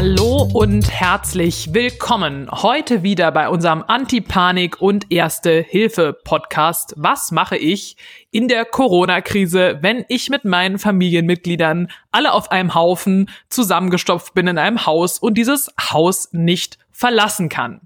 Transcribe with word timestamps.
Hallo 0.00 0.48
und 0.54 0.88
herzlich 0.92 1.74
willkommen. 1.74 2.48
Heute 2.52 3.02
wieder 3.02 3.32
bei 3.32 3.48
unserem 3.48 3.82
Anti-Panik 3.84 4.80
und 4.80 5.10
Erste-Hilfe-Podcast. 5.10 6.94
Was 6.96 7.32
mache 7.32 7.56
ich 7.56 7.96
in 8.30 8.48
der 8.48 8.64
Corona-Krise, 8.64 9.78
wenn 9.80 10.04
ich 10.08 10.28
mit 10.28 10.44
meinen 10.44 10.78
Familienmitgliedern 10.78 11.90
alle 12.12 12.32
auf 12.32 12.50
einem 12.50 12.74
Haufen 12.74 13.30
zusammengestopft 13.48 14.34
bin 14.34 14.46
in 14.46 14.58
einem 14.58 14.86
Haus 14.86 15.18
und 15.18 15.34
dieses 15.34 15.72
Haus 15.80 16.28
nicht 16.32 16.78
verlassen 16.90 17.48
kann? 17.48 17.80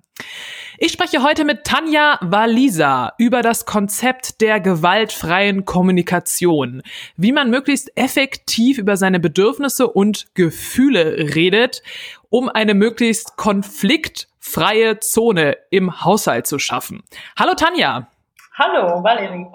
Ich 0.78 0.92
spreche 0.92 1.22
heute 1.22 1.44
mit 1.44 1.64
Tanja 1.64 2.18
Walisa 2.22 3.12
über 3.18 3.42
das 3.42 3.66
Konzept 3.66 4.40
der 4.40 4.58
gewaltfreien 4.58 5.64
Kommunikation, 5.64 6.82
wie 7.16 7.32
man 7.32 7.50
möglichst 7.50 7.96
effektiv 7.96 8.78
über 8.78 8.96
seine 8.96 9.20
Bedürfnisse 9.20 9.88
und 9.88 10.26
Gefühle 10.34 11.34
redet, 11.34 11.82
um 12.30 12.48
eine 12.48 12.74
möglichst 12.74 13.36
konfliktfreie 13.36 14.98
Zone 14.98 15.56
im 15.70 16.04
Haushalt 16.04 16.46
zu 16.46 16.58
schaffen. 16.58 17.04
Hallo 17.38 17.54
Tanja. 17.54 18.08
Hallo 18.54 19.02
Valerie. 19.02 19.46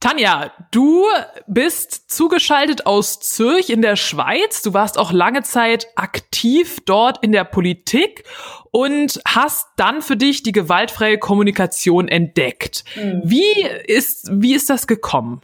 Tanja, 0.00 0.52
du 0.70 1.04
bist 1.48 2.08
zugeschaltet 2.08 2.86
aus 2.86 3.18
Zürich 3.18 3.68
in 3.68 3.82
der 3.82 3.96
Schweiz. 3.96 4.62
Du 4.62 4.72
warst 4.72 4.96
auch 4.96 5.10
lange 5.10 5.42
Zeit 5.42 5.88
aktiv 5.96 6.78
dort 6.86 7.24
in 7.24 7.32
der 7.32 7.42
Politik 7.42 8.22
und 8.70 9.20
hast 9.26 9.66
dann 9.76 10.00
für 10.00 10.16
dich 10.16 10.44
die 10.44 10.52
gewaltfreie 10.52 11.18
Kommunikation 11.18 12.06
entdeckt. 12.06 12.84
Mhm. 12.94 13.22
Wie 13.24 13.62
ist, 13.86 14.28
wie 14.30 14.54
ist 14.54 14.70
das 14.70 14.86
gekommen? 14.86 15.42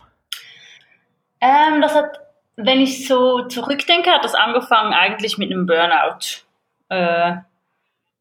Ähm, 1.41 1.81
das 1.83 1.97
hat, 1.97 2.21
wenn 2.55 2.81
ich 2.81 3.09
so 3.09 3.49
zurückdenke, 3.49 4.11
hat 4.11 4.25
das 4.25 4.37
angefangen 4.37 4.95
eigentlich 4.95 5.37
mit 5.37 5.51
einem 5.51 5.67
Burnout, 5.67 6.45
äh, 6.91 7.39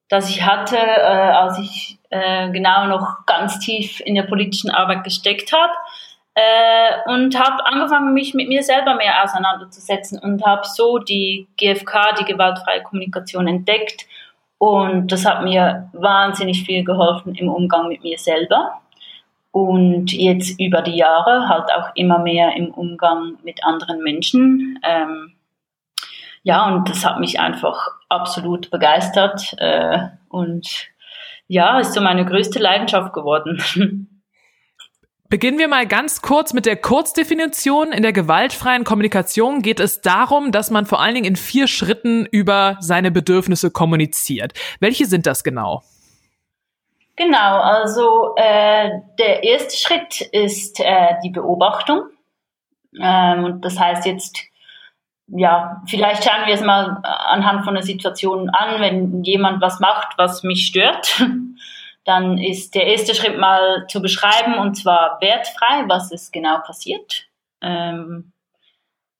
das 0.09 0.31
ich 0.31 0.43
hatte, 0.43 0.77
äh, 0.77 0.79
als 0.79 1.59
ich 1.59 1.99
äh, 2.09 2.49
genau 2.49 2.87
noch 2.87 3.27
ganz 3.27 3.59
tief 3.59 3.99
in 3.99 4.15
der 4.15 4.23
politischen 4.23 4.71
Arbeit 4.71 5.03
gesteckt 5.03 5.53
habe 5.53 5.73
äh, 6.35 7.11
und 7.11 7.37
habe 7.39 7.65
angefangen, 7.65 8.13
mich 8.13 8.33
mit 8.33 8.47
mir 8.47 8.63
selber 8.63 8.95
mehr 8.95 9.23
auseinanderzusetzen 9.23 10.19
und 10.19 10.43
habe 10.45 10.65
so 10.65 10.97
die 10.97 11.47
GFK, 11.57 12.15
die 12.19 12.25
gewaltfreie 12.25 12.81
Kommunikation, 12.81 13.47
entdeckt. 13.47 14.05
Und 14.57 15.11
das 15.11 15.25
hat 15.25 15.43
mir 15.43 15.89
wahnsinnig 15.93 16.63
viel 16.63 16.83
geholfen 16.83 17.35
im 17.35 17.49
Umgang 17.49 17.87
mit 17.87 18.01
mir 18.01 18.17
selber. 18.17 18.81
Und 19.51 20.11
jetzt 20.11 20.59
über 20.59 20.81
die 20.81 20.95
Jahre 20.95 21.47
halt 21.47 21.71
auch 21.75 21.95
immer 21.95 22.17
mehr 22.17 22.55
im 22.55 22.71
Umgang 22.71 23.37
mit 23.43 23.63
anderen 23.63 24.01
Menschen. 24.01 24.79
Ähm, 24.83 25.33
ja, 26.41 26.65
und 26.67 26.89
das 26.89 27.05
hat 27.05 27.19
mich 27.19 27.39
einfach 27.39 27.89
absolut 28.09 28.71
begeistert. 28.71 29.53
Äh, 29.59 30.07
und 30.29 30.87
ja, 31.47 31.79
ist 31.79 31.93
so 31.93 32.01
meine 32.01 32.25
größte 32.25 32.57
Leidenschaft 32.57 33.13
geworden. 33.13 33.61
Beginnen 35.29 35.57
wir 35.57 35.67
mal 35.67 35.87
ganz 35.87 36.21
kurz 36.21 36.53
mit 36.53 36.65
der 36.65 36.75
Kurzdefinition. 36.75 37.91
In 37.91 38.03
der 38.03 38.13
gewaltfreien 38.13 38.83
Kommunikation 38.83 39.61
geht 39.61 39.79
es 39.79 40.01
darum, 40.01 40.51
dass 40.51 40.69
man 40.69 40.85
vor 40.85 41.01
allen 41.01 41.15
Dingen 41.15 41.25
in 41.25 41.35
vier 41.35 41.67
Schritten 41.67 42.25
über 42.25 42.77
seine 42.81 43.09
Bedürfnisse 43.09 43.71
kommuniziert. 43.71 44.53
Welche 44.79 45.05
sind 45.05 45.25
das 45.25 45.43
genau? 45.43 45.81
Genau, 47.15 47.59
also 47.59 48.33
äh, 48.37 48.89
der 49.19 49.43
erste 49.43 49.77
Schritt 49.77 50.21
ist 50.21 50.79
äh, 50.79 51.15
die 51.23 51.29
Beobachtung. 51.29 52.09
Ähm, 52.99 53.59
das 53.61 53.79
heißt 53.79 54.05
jetzt, 54.05 54.39
ja, 55.27 55.81
vielleicht 55.87 56.23
schauen 56.23 56.45
wir 56.47 56.53
es 56.53 56.61
mal 56.61 57.01
anhand 57.03 57.65
von 57.65 57.75
der 57.75 57.83
Situation 57.83 58.49
an, 58.49 58.81
wenn 58.81 59.23
jemand 59.23 59.61
was 59.61 59.79
macht, 59.79 60.17
was 60.17 60.43
mich 60.43 60.65
stört. 60.65 61.23
dann 62.05 62.37
ist 62.37 62.75
der 62.75 62.87
erste 62.87 63.15
Schritt 63.15 63.37
mal 63.37 63.85
zu 63.87 64.01
beschreiben 64.01 64.57
und 64.57 64.75
zwar 64.75 65.19
wertfrei, 65.21 65.85
was 65.87 66.11
ist 66.11 66.33
genau 66.33 66.59
passiert. 66.59 67.27
Ähm, 67.61 68.33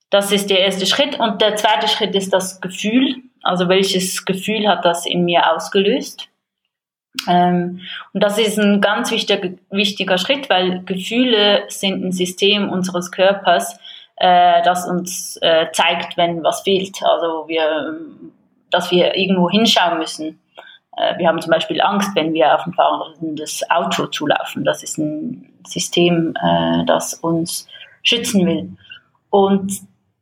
das 0.09 0.31
ist 0.31 0.49
der 0.51 0.59
erste 0.59 0.85
Schritt. 0.85 1.19
Und 1.19 1.41
der 1.41 1.55
zweite 1.55 1.87
Schritt 1.87 2.13
ist 2.13 2.31
das 2.31 2.61
Gefühl. 2.61 3.15
Also 3.41 3.67
welches 3.67 4.25
Gefühl 4.25 4.67
hat 4.67 4.85
das 4.85 5.05
in 5.05 5.25
mir 5.25 5.51
ausgelöst? 5.51 6.29
Ähm, 7.27 7.81
und 8.13 8.21
das 8.21 8.37
ist 8.37 8.59
ein 8.59 8.79
ganz 8.79 9.09
wichtiger, 9.11 9.49
wichtiger 9.71 10.17
Schritt, 10.17 10.49
weil 10.49 10.83
Gefühle 10.83 11.63
sind 11.67 12.03
ein 12.03 12.11
System 12.11 12.69
unseres 12.69 13.11
Körpers, 13.11 13.79
äh, 14.17 14.61
das 14.63 14.87
uns 14.87 15.37
äh, 15.41 15.71
zeigt, 15.71 16.15
wenn 16.15 16.43
was 16.43 16.61
fehlt. 16.61 17.01
Also 17.03 17.47
wir, 17.47 17.99
dass 18.69 18.91
wir 18.91 19.15
irgendwo 19.15 19.49
hinschauen 19.49 19.97
müssen. 19.97 20.39
Äh, 20.97 21.17
wir 21.17 21.27
haben 21.27 21.41
zum 21.41 21.51
Beispiel 21.51 21.81
Angst, 21.81 22.15
wenn 22.15 22.33
wir 22.33 22.53
auf 22.53 22.65
ein 22.65 22.73
fahrendes 22.73 23.63
Auto 23.69 24.07
zulaufen. 24.07 24.63
Das 24.63 24.83
ist 24.83 24.97
ein 24.97 25.49
System, 25.65 26.35
äh, 26.41 26.85
das 26.85 27.15
uns 27.15 27.67
schützen 28.03 28.45
will. 28.45 28.69
Und 29.29 29.71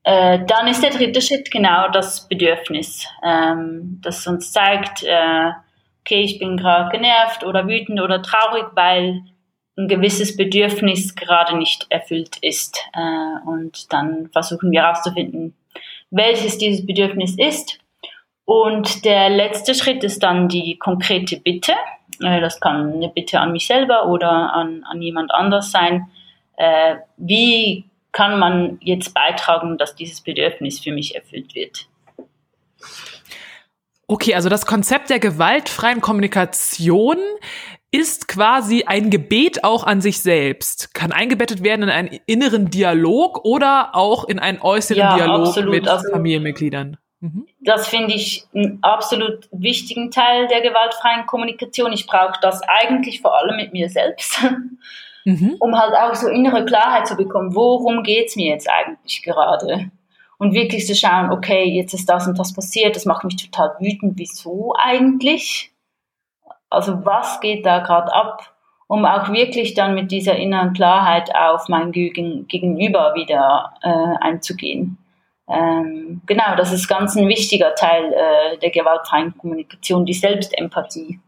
äh, 0.04 0.40
dann 0.46 0.68
ist 0.68 0.84
der 0.84 0.92
dritte 0.92 1.22
Schritt 1.22 1.52
genau 1.52 1.90
das 1.90 2.28
Bedürfnis, 2.28 3.08
ähm, 3.24 4.00
das 4.02 4.26
uns 4.26 4.52
zeigt, 4.52 5.04
okay, 5.04 6.22
ich 6.22 6.40
bin 6.40 6.58
gerade 6.58 6.90
genervt 6.90 7.44
oder 7.44 7.68
wütend 7.68 8.02
oder 8.02 8.22
traurig, 8.22 8.66
weil 8.74 9.22
ein 9.78 9.88
gewisses 9.88 10.36
Bedürfnis 10.36 11.16
gerade 11.16 11.56
nicht 11.56 11.86
erfüllt 11.90 12.38
ist. 12.42 12.84
Und 13.46 13.94
dann 13.94 14.30
versuchen 14.31 14.72
wir 14.72 14.81
herauszufinden, 14.81 15.56
welches 16.10 16.58
dieses 16.58 16.86
Bedürfnis 16.86 17.36
ist 17.38 17.81
und 18.46 19.06
der 19.06 19.29
letzte 19.29 19.75
Schritt 19.75 20.03
ist 20.03 20.24
dann 20.24 20.47
die 20.47 20.78
konkrete 20.78 21.38
Bitte. 21.38 21.74
Äh, 22.22 22.41
das 22.41 22.59
kann 22.59 22.94
eine 22.94 23.09
Bitte 23.09 23.40
an 23.40 23.52
mich 23.52 23.68
selber 23.68 24.07
oder 24.07 24.53
an, 24.53 24.84
an 24.84 25.02
jemand 25.02 25.34
anders 25.34 25.72
sein. 25.72 26.09
Äh, 26.57 26.96
wie 27.18 27.85
kann 28.12 28.40
man 28.40 28.78
jetzt 28.81 29.13
beitragen, 29.13 29.78
dass 29.78 29.96
dieses 29.96 30.22
Bedürfnis 30.22 30.80
für 30.80 30.91
mich 30.91 31.16
erfüllt 31.16 31.56
wird? 31.56 31.88
Okay, 34.07 34.35
also 34.35 34.50
das 34.50 34.66
Konzept 34.66 35.09
der 35.09 35.19
gewaltfreien 35.19 36.01
Kommunikation 36.01 37.18
ist 37.91 38.28
quasi 38.28 38.84
ein 38.85 39.09
Gebet 39.09 39.63
auch 39.63 39.85
an 39.85 40.01
sich 40.01 40.22
selbst, 40.22 40.94
kann 40.94 41.12
eingebettet 41.12 41.63
werden 41.63 41.84
in 41.84 41.90
einen 41.90 42.19
inneren 42.25 42.69
Dialog 42.69 43.46
oder 43.46 43.96
auch 43.96 44.25
in 44.25 44.40
einen 44.40 44.62
äußeren 44.62 44.97
ja, 44.97 45.16
Dialog 45.16 45.47
absolut. 45.47 45.72
mit 45.72 45.88
also, 45.88 46.09
Familienmitgliedern. 46.09 46.97
Mhm. 47.22 47.48
Das 47.59 47.88
finde 47.88 48.16
ich 48.16 48.46
einen 48.54 48.80
absolut 48.82 49.48
wichtigen 49.52 50.09
Teil 50.09 50.48
der 50.48 50.62
gewaltfreien 50.62 51.28
Kommunikation. 51.28 51.94
Ich 51.94 52.08
brauche 52.08 52.40
das 52.42 52.62
eigentlich 52.64 53.22
vor 53.22 53.38
allem 53.38 53.56
mit 53.58 53.74
mir 53.74 53.90
selbst, 53.90 54.42
mhm. 55.26 55.56
um 55.60 55.80
halt 55.80 55.94
auch 55.96 56.16
so 56.16 56.28
innere 56.28 56.66
Klarheit 56.66 57.08
zu 57.08 57.16
bekommen, 57.16 57.56
worum 57.56 58.02
geht 58.02 58.30
es 58.30 58.36
mir 58.36 58.50
jetzt 58.50 58.68
eigentlich 58.70 59.22
gerade? 59.22 59.92
Und 60.40 60.54
wirklich 60.54 60.88
zu 60.88 60.96
schauen, 60.96 61.31
okay, 61.31 61.66
jetzt 61.66 61.94
ist 61.94 62.10
das 62.10 62.28
und 62.28 62.40
das 62.40 62.54
passiert, 62.54 62.96
das 62.96 63.06
macht 63.06 63.24
mich 63.24 63.36
total 63.36 63.76
wütend, 63.80 64.14
wieso 64.18 64.74
eigentlich? 64.76 65.72
Also 66.72 67.06
was 67.06 67.40
geht 67.40 67.64
da 67.68 67.80
gerade 67.80 68.12
ab? 68.12 68.56
Um 68.88 69.06
auch 69.06 69.31
wirklich 69.31 69.76
dann 69.76 69.94
mit 69.94 70.12
dieser 70.12 70.36
inneren 70.36 70.74
Klarheit 70.74 71.34
auf 71.36 71.70
mein 71.70 71.92
Gegenüber 71.92 73.14
wieder 73.14 73.74
äh, 73.84 74.18
einzugehen. 74.20 74.98
Ähm, 75.51 76.22
genau, 76.25 76.56
das 76.56 76.72
ist 76.72 76.88
ganz 76.88 77.16
ein 77.16 77.28
wichtiger 77.28 77.75
Teil 77.75 78.13
äh, 78.13 78.57
der 78.59 78.69
gewaltfreien 78.69 79.38
Kommunikation, 79.38 80.06
die 80.06 80.13
Selbstempathie. 80.13 81.19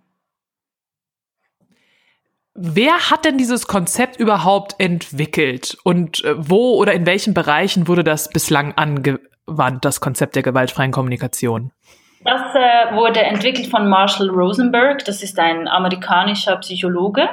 Wer 2.55 3.09
hat 3.09 3.25
denn 3.25 3.37
dieses 3.37 3.67
Konzept 3.67 4.19
überhaupt 4.19 4.75
entwickelt 4.77 5.75
und 5.83 6.23
äh, 6.23 6.35
wo 6.37 6.75
oder 6.75 6.93
in 6.93 7.05
welchen 7.05 7.33
Bereichen 7.33 7.87
wurde 7.87 8.03
das 8.03 8.29
bislang 8.29 8.73
angewandt, 8.75 9.83
das 9.83 9.99
Konzept 9.99 10.35
der 10.35 10.43
gewaltfreien 10.43 10.91
Kommunikation? 10.91 11.71
Das 12.23 12.41
äh, 12.55 12.95
wurde 12.95 13.21
entwickelt 13.21 13.67
von 13.67 13.89
Marshall 13.89 14.29
Rosenberg, 14.29 15.03
das 15.03 15.23
ist 15.23 15.39
ein 15.39 15.67
amerikanischer 15.67 16.55
Psychologe. 16.57 17.27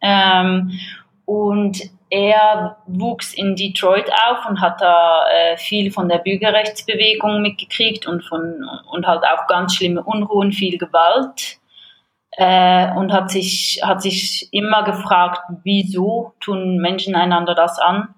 Ähm, 0.00 0.78
und 1.24 1.80
er 2.10 2.78
wuchs 2.86 3.34
in 3.34 3.54
Detroit 3.54 4.10
auf 4.10 4.48
und 4.48 4.60
hat 4.60 4.80
da 4.80 5.24
äh, 5.28 5.56
viel 5.56 5.90
von 5.90 6.08
der 6.08 6.18
Bürgerrechtsbewegung 6.18 7.42
mitgekriegt 7.42 8.06
und 8.06 8.24
von 8.24 8.64
und 8.90 9.06
halt 9.06 9.24
auch 9.24 9.46
ganz 9.46 9.74
schlimme 9.74 10.02
Unruhen, 10.02 10.52
viel 10.52 10.78
Gewalt 10.78 11.58
äh, 12.32 12.92
und 12.94 13.12
hat 13.12 13.30
sich 13.30 13.80
hat 13.82 14.00
sich 14.00 14.48
immer 14.52 14.84
gefragt, 14.84 15.40
wieso 15.64 16.34
tun 16.40 16.78
Menschen 16.78 17.14
einander 17.14 17.54
das 17.54 17.78
an? 17.78 18.14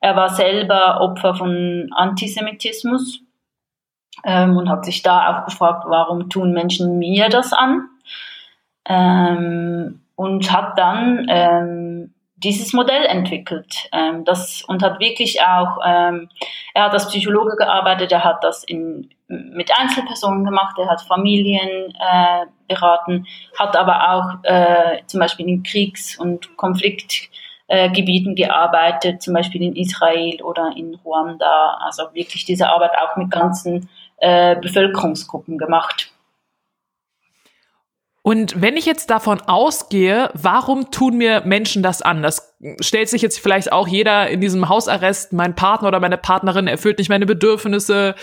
Er 0.00 0.16
war 0.16 0.30
selber 0.30 1.00
Opfer 1.00 1.34
von 1.34 1.90
Antisemitismus 1.94 3.20
ähm, 4.24 4.56
und 4.56 4.68
hat 4.68 4.84
sich 4.84 5.02
da 5.02 5.28
auch 5.40 5.44
gefragt, 5.44 5.84
warum 5.86 6.30
tun 6.30 6.52
Menschen 6.52 6.98
mir 6.98 7.28
das 7.28 7.52
an? 7.52 7.88
Ähm, 8.86 10.02
und 10.16 10.52
hat 10.52 10.78
dann 10.78 11.26
ähm, 11.28 12.13
dieses 12.44 12.72
Modell 12.72 13.04
entwickelt. 13.06 13.88
Ähm, 13.92 14.24
das, 14.24 14.62
und 14.62 14.82
hat 14.82 15.00
wirklich 15.00 15.40
auch, 15.42 15.78
ähm, 15.84 16.28
er 16.74 16.84
hat 16.84 16.92
als 16.92 17.08
Psychologe 17.08 17.56
gearbeitet, 17.56 18.12
er 18.12 18.22
hat 18.22 18.44
das 18.44 18.62
in, 18.64 19.10
mit 19.28 19.70
Einzelpersonen 19.76 20.44
gemacht, 20.44 20.76
er 20.78 20.88
hat 20.88 21.02
Familien 21.02 21.94
äh, 21.98 22.46
beraten, 22.68 23.26
hat 23.58 23.76
aber 23.76 24.10
auch 24.10 24.44
äh, 24.44 25.02
zum 25.06 25.20
Beispiel 25.20 25.48
in 25.48 25.62
Kriegs- 25.62 26.18
und 26.18 26.56
Konfliktgebieten 26.56 28.34
gearbeitet, 28.34 29.22
zum 29.22 29.34
Beispiel 29.34 29.62
in 29.62 29.74
Israel 29.74 30.42
oder 30.42 30.72
in 30.76 30.94
Ruanda. 31.04 31.78
Also 31.80 32.04
wirklich 32.12 32.44
diese 32.44 32.68
Arbeit 32.68 32.92
auch 32.98 33.16
mit 33.16 33.30
ganzen 33.30 33.88
äh, 34.18 34.56
Bevölkerungsgruppen 34.56 35.58
gemacht. 35.58 36.12
Und 38.26 38.62
wenn 38.62 38.78
ich 38.78 38.86
jetzt 38.86 39.10
davon 39.10 39.42
ausgehe, 39.42 40.30
warum 40.32 40.90
tun 40.90 41.18
mir 41.18 41.42
Menschen 41.44 41.82
das 41.82 42.00
an? 42.00 42.22
Das 42.22 42.56
stellt 42.80 43.10
sich 43.10 43.20
jetzt 43.20 43.38
vielleicht 43.38 43.70
auch 43.70 43.86
jeder 43.86 44.30
in 44.30 44.40
diesem 44.40 44.70
Hausarrest, 44.70 45.34
mein 45.34 45.54
Partner 45.54 45.88
oder 45.88 46.00
meine 46.00 46.16
Partnerin 46.16 46.66
erfüllt 46.66 46.96
nicht 46.96 47.10
meine 47.10 47.26
Bedürfnisse. 47.26 48.14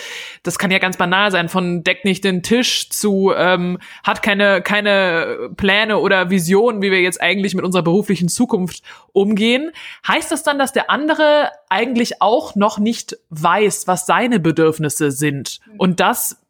Das 0.42 0.58
kann 0.58 0.72
ja 0.72 0.80
ganz 0.80 0.98
banal 0.98 1.30
sein, 1.30 1.50
von 1.50 1.84
deckt 1.84 2.04
nicht 2.04 2.24
den 2.24 2.42
Tisch 2.42 2.90
zu 2.90 3.32
ähm, 3.38 3.78
hat 4.04 4.24
keine, 4.24 4.64
keine 4.64 5.52
Pläne 5.56 6.00
oder 6.00 6.32
Visionen, 6.32 6.82
wie 6.82 6.90
wir 6.90 7.02
jetzt 7.02 7.22
eigentlich 7.22 7.54
mit 7.54 7.64
unserer 7.64 7.84
beruflichen 7.84 8.28
Zukunft 8.28 8.82
umgehen. 9.12 9.70
Heißt 10.08 10.32
das 10.32 10.42
dann, 10.42 10.58
dass 10.58 10.74
der 10.74 10.90
andere 10.90 11.52
eigentlich 11.70 12.24
auch 12.24 12.56
noch 12.56 12.80
nicht 12.80 13.18
weiß, 13.30 13.86
was 13.86 14.08
seine 14.08 14.40
Bedürfnisse 14.40 15.12
sind? 15.12 15.60
Und 15.78 16.00
das 16.00 16.41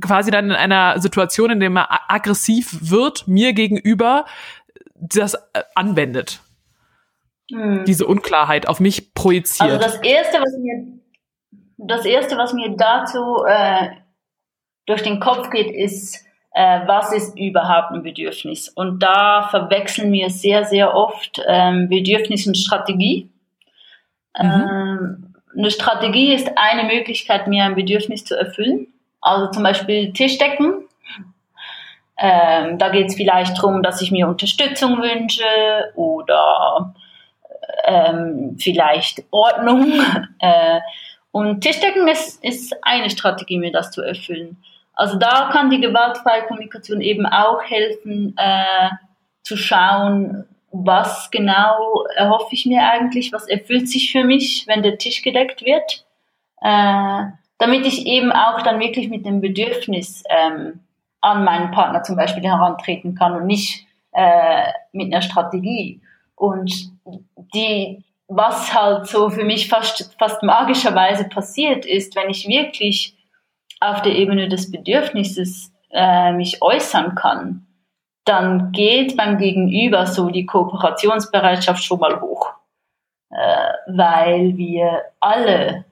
quasi 0.00 0.30
dann 0.30 0.46
in 0.46 0.56
einer 0.56 1.00
Situation, 1.00 1.50
in 1.50 1.60
der 1.60 1.70
man 1.70 1.86
aggressiv 1.88 2.90
wird, 2.90 3.26
mir 3.28 3.52
gegenüber 3.52 4.24
das 4.94 5.34
äh, 5.34 5.62
anwendet. 5.74 6.40
Hm. 7.50 7.84
Diese 7.84 8.06
Unklarheit 8.06 8.68
auf 8.68 8.80
mich 8.80 9.14
projiziert. 9.14 9.70
Also 9.70 9.82
das 9.82 9.96
erste, 10.02 10.38
was 10.38 10.56
mir, 10.58 11.00
das 11.78 12.04
erste, 12.04 12.36
was 12.36 12.52
mir 12.52 12.74
dazu 12.76 13.44
äh, 13.46 13.90
durch 14.86 15.02
den 15.02 15.20
Kopf 15.20 15.50
geht, 15.50 15.70
ist, 15.70 16.24
äh, 16.52 16.80
was 16.86 17.12
ist 17.12 17.38
überhaupt 17.38 17.92
ein 17.92 18.02
Bedürfnis? 18.02 18.68
Und 18.68 19.00
da 19.02 19.48
verwechseln 19.50 20.12
wir 20.12 20.30
sehr, 20.30 20.64
sehr 20.64 20.94
oft 20.94 21.40
ähm, 21.46 21.88
Bedürfnis 21.88 22.46
und 22.46 22.56
Strategie. 22.56 23.30
Mhm. 24.38 24.44
Ähm, 24.44 25.34
eine 25.56 25.70
Strategie 25.70 26.34
ist 26.34 26.50
eine 26.56 26.84
Möglichkeit, 26.84 27.46
mir 27.46 27.64
ein 27.64 27.74
Bedürfnis 27.74 28.24
zu 28.24 28.34
erfüllen. 28.34 28.88
Also 29.26 29.50
zum 29.50 29.64
Beispiel 29.64 30.12
Tischdecken. 30.12 30.84
Ähm, 32.16 32.78
da 32.78 32.90
geht 32.90 33.08
es 33.08 33.16
vielleicht 33.16 33.58
darum, 33.58 33.82
dass 33.82 34.00
ich 34.00 34.12
mir 34.12 34.28
Unterstützung 34.28 35.02
wünsche 35.02 35.92
oder 35.96 36.94
ähm, 37.84 38.56
vielleicht 38.58 39.24
Ordnung. 39.30 39.92
Äh, 40.38 40.80
und 41.32 41.62
Tischdecken 41.62 42.06
ist, 42.08 42.44
ist 42.44 42.76
eine 42.82 43.08
Strategie, 43.08 43.58
mir 43.58 43.72
das 43.72 43.90
zu 43.90 44.02
erfüllen. 44.02 44.58
Also 44.92 45.18
da 45.18 45.48
kann 45.50 45.70
die 45.70 45.80
gewaltfreie 45.80 46.42
Kommunikation 46.46 47.00
eben 47.00 47.24
auch 47.24 47.62
helfen, 47.62 48.34
äh, 48.36 48.90
zu 49.42 49.56
schauen, 49.56 50.44
was 50.72 51.30
genau 51.30 52.04
erhoffe 52.14 52.48
ich 52.54 52.66
mir 52.66 52.82
eigentlich, 52.82 53.32
was 53.32 53.48
erfüllt 53.48 53.88
sich 53.88 54.12
für 54.12 54.24
mich, 54.24 54.66
wenn 54.66 54.82
der 54.82 54.98
Tisch 54.98 55.22
gedeckt 55.22 55.62
wird. 55.62 56.04
Äh, 56.60 57.32
damit 57.58 57.86
ich 57.86 58.06
eben 58.06 58.32
auch 58.32 58.62
dann 58.62 58.80
wirklich 58.80 59.08
mit 59.08 59.24
dem 59.24 59.40
Bedürfnis 59.40 60.22
ähm, 60.28 60.80
an 61.20 61.44
meinen 61.44 61.70
Partner 61.70 62.02
zum 62.02 62.16
Beispiel 62.16 62.44
herantreten 62.44 63.14
kann 63.14 63.34
und 63.34 63.46
nicht 63.46 63.86
äh, 64.12 64.72
mit 64.92 65.12
einer 65.12 65.22
Strategie. 65.22 66.00
Und 66.34 66.90
die, 67.54 68.04
was 68.28 68.74
halt 68.74 69.06
so 69.06 69.30
für 69.30 69.44
mich 69.44 69.68
fast, 69.68 70.14
fast 70.18 70.42
magischerweise 70.42 71.24
passiert 71.28 71.86
ist, 71.86 72.14
wenn 72.16 72.30
ich 72.30 72.46
wirklich 72.46 73.14
auf 73.80 74.02
der 74.02 74.14
Ebene 74.14 74.48
des 74.48 74.70
Bedürfnisses 74.70 75.72
äh, 75.90 76.32
mich 76.32 76.62
äußern 76.62 77.14
kann, 77.14 77.66
dann 78.24 78.72
geht 78.72 79.16
beim 79.16 79.38
Gegenüber 79.38 80.06
so 80.06 80.30
die 80.30 80.46
Kooperationsbereitschaft 80.46 81.82
schon 81.82 82.00
mal 82.00 82.20
hoch, 82.20 82.52
äh, 83.30 83.72
weil 83.86 84.56
wir 84.56 85.02
alle 85.20 85.84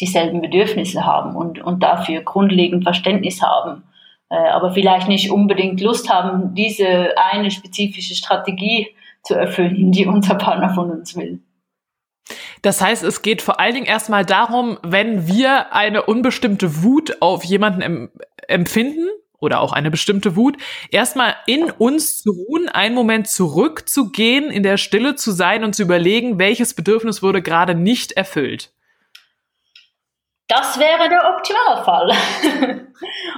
dieselben 0.00 0.40
Bedürfnisse 0.40 1.04
haben 1.04 1.34
und, 1.34 1.60
und 1.60 1.82
dafür 1.82 2.22
grundlegend 2.22 2.84
Verständnis 2.84 3.42
haben, 3.42 3.84
äh, 4.30 4.36
aber 4.36 4.72
vielleicht 4.72 5.08
nicht 5.08 5.30
unbedingt 5.30 5.80
Lust 5.80 6.08
haben, 6.08 6.54
diese 6.54 7.14
eine 7.16 7.50
spezifische 7.50 8.14
Strategie 8.14 8.88
zu 9.22 9.34
erfüllen, 9.34 9.92
die 9.92 10.06
unser 10.06 10.34
Partner 10.36 10.70
von 10.70 10.90
uns 10.90 11.16
will. 11.16 11.40
Das 12.62 12.80
heißt, 12.80 13.04
es 13.04 13.22
geht 13.22 13.40
vor 13.40 13.60
allen 13.60 13.74
Dingen 13.74 13.86
erstmal 13.86 14.24
darum, 14.24 14.78
wenn 14.82 15.26
wir 15.28 15.72
eine 15.72 16.02
unbestimmte 16.02 16.82
Wut 16.82 17.16
auf 17.20 17.44
jemanden 17.44 17.80
em 17.82 18.10
empfinden 18.48 19.06
oder 19.40 19.60
auch 19.60 19.72
eine 19.72 19.90
bestimmte 19.90 20.36
Wut, 20.36 20.56
erstmal 20.90 21.36
in 21.46 21.70
uns 21.70 22.22
zu 22.22 22.30
ruhen, 22.30 22.68
einen 22.70 22.94
Moment 22.94 23.28
zurückzugehen, 23.28 24.50
in 24.50 24.62
der 24.62 24.78
Stille 24.78 25.16
zu 25.16 25.32
sein 25.32 25.64
und 25.64 25.74
zu 25.74 25.82
überlegen, 25.82 26.38
welches 26.38 26.72
Bedürfnis 26.72 27.22
wurde 27.22 27.42
gerade 27.42 27.74
nicht 27.74 28.12
erfüllt. 28.12 28.72
Das 30.48 30.78
wäre 30.78 31.08
der 31.10 31.34
Optimalfall. 31.34 32.10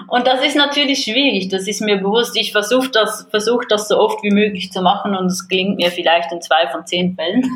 und 0.08 0.26
das 0.28 0.44
ist 0.44 0.54
natürlich 0.54 1.02
schwierig, 1.02 1.48
das 1.48 1.66
ist 1.66 1.80
mir 1.80 1.96
bewusst. 1.96 2.36
Ich 2.36 2.52
versuche 2.52 2.88
das, 2.88 3.26
versuch 3.30 3.64
das 3.68 3.88
so 3.88 3.98
oft 3.98 4.22
wie 4.22 4.30
möglich 4.30 4.70
zu 4.70 4.80
machen 4.80 5.16
und 5.16 5.26
es 5.26 5.48
gelingt 5.48 5.76
mir 5.76 5.90
vielleicht 5.90 6.30
in 6.30 6.40
zwei 6.40 6.68
von 6.68 6.86
zehn 6.86 7.16
Fällen. 7.16 7.42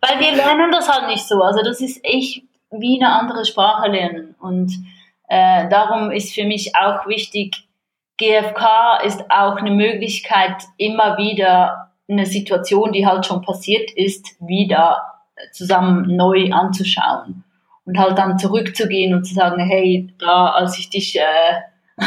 Weil 0.00 0.20
wir 0.20 0.32
lernen 0.32 0.70
das 0.70 0.88
halt 0.88 1.08
nicht 1.08 1.26
so. 1.26 1.42
Also 1.42 1.62
das 1.62 1.80
ist 1.80 2.04
echt 2.04 2.42
wie 2.70 3.02
eine 3.02 3.12
andere 3.12 3.46
Sprache 3.46 3.88
lernen. 3.88 4.34
Und 4.38 4.72
äh, 5.28 5.68
darum 5.68 6.10
ist 6.10 6.34
für 6.34 6.44
mich 6.44 6.76
auch 6.76 7.06
wichtig, 7.06 7.66
GFK 8.18 9.00
ist 9.04 9.24
auch 9.30 9.56
eine 9.56 9.70
Möglichkeit, 9.70 10.64
immer 10.76 11.16
wieder 11.16 11.92
eine 12.08 12.26
Situation, 12.26 12.92
die 12.92 13.06
halt 13.06 13.24
schon 13.24 13.40
passiert 13.40 13.90
ist, 13.92 14.36
wieder 14.40 15.19
zusammen 15.52 16.16
neu 16.16 16.50
anzuschauen 16.52 17.44
und 17.84 17.98
halt 17.98 18.18
dann 18.18 18.38
zurückzugehen 18.38 19.14
und 19.14 19.24
zu 19.24 19.34
sagen, 19.34 19.60
hey, 19.60 20.12
da, 20.18 20.50
als 20.50 20.78
ich 20.78 20.90
dich 20.90 21.18
äh, 21.18 21.60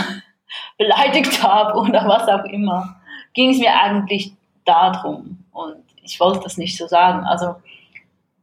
beleidigt 0.77 1.44
habe 1.44 1.80
oder 1.80 2.07
was 2.07 2.27
auch 2.27 2.45
immer, 2.45 2.95
ging 3.33 3.51
es 3.51 3.59
mir 3.59 3.74
eigentlich 3.80 4.33
darum 4.65 5.45
und 5.51 5.83
ich 6.03 6.19
wollte 6.19 6.41
das 6.44 6.57
nicht 6.57 6.77
so 6.77 6.87
sagen. 6.87 7.25
Also 7.25 7.56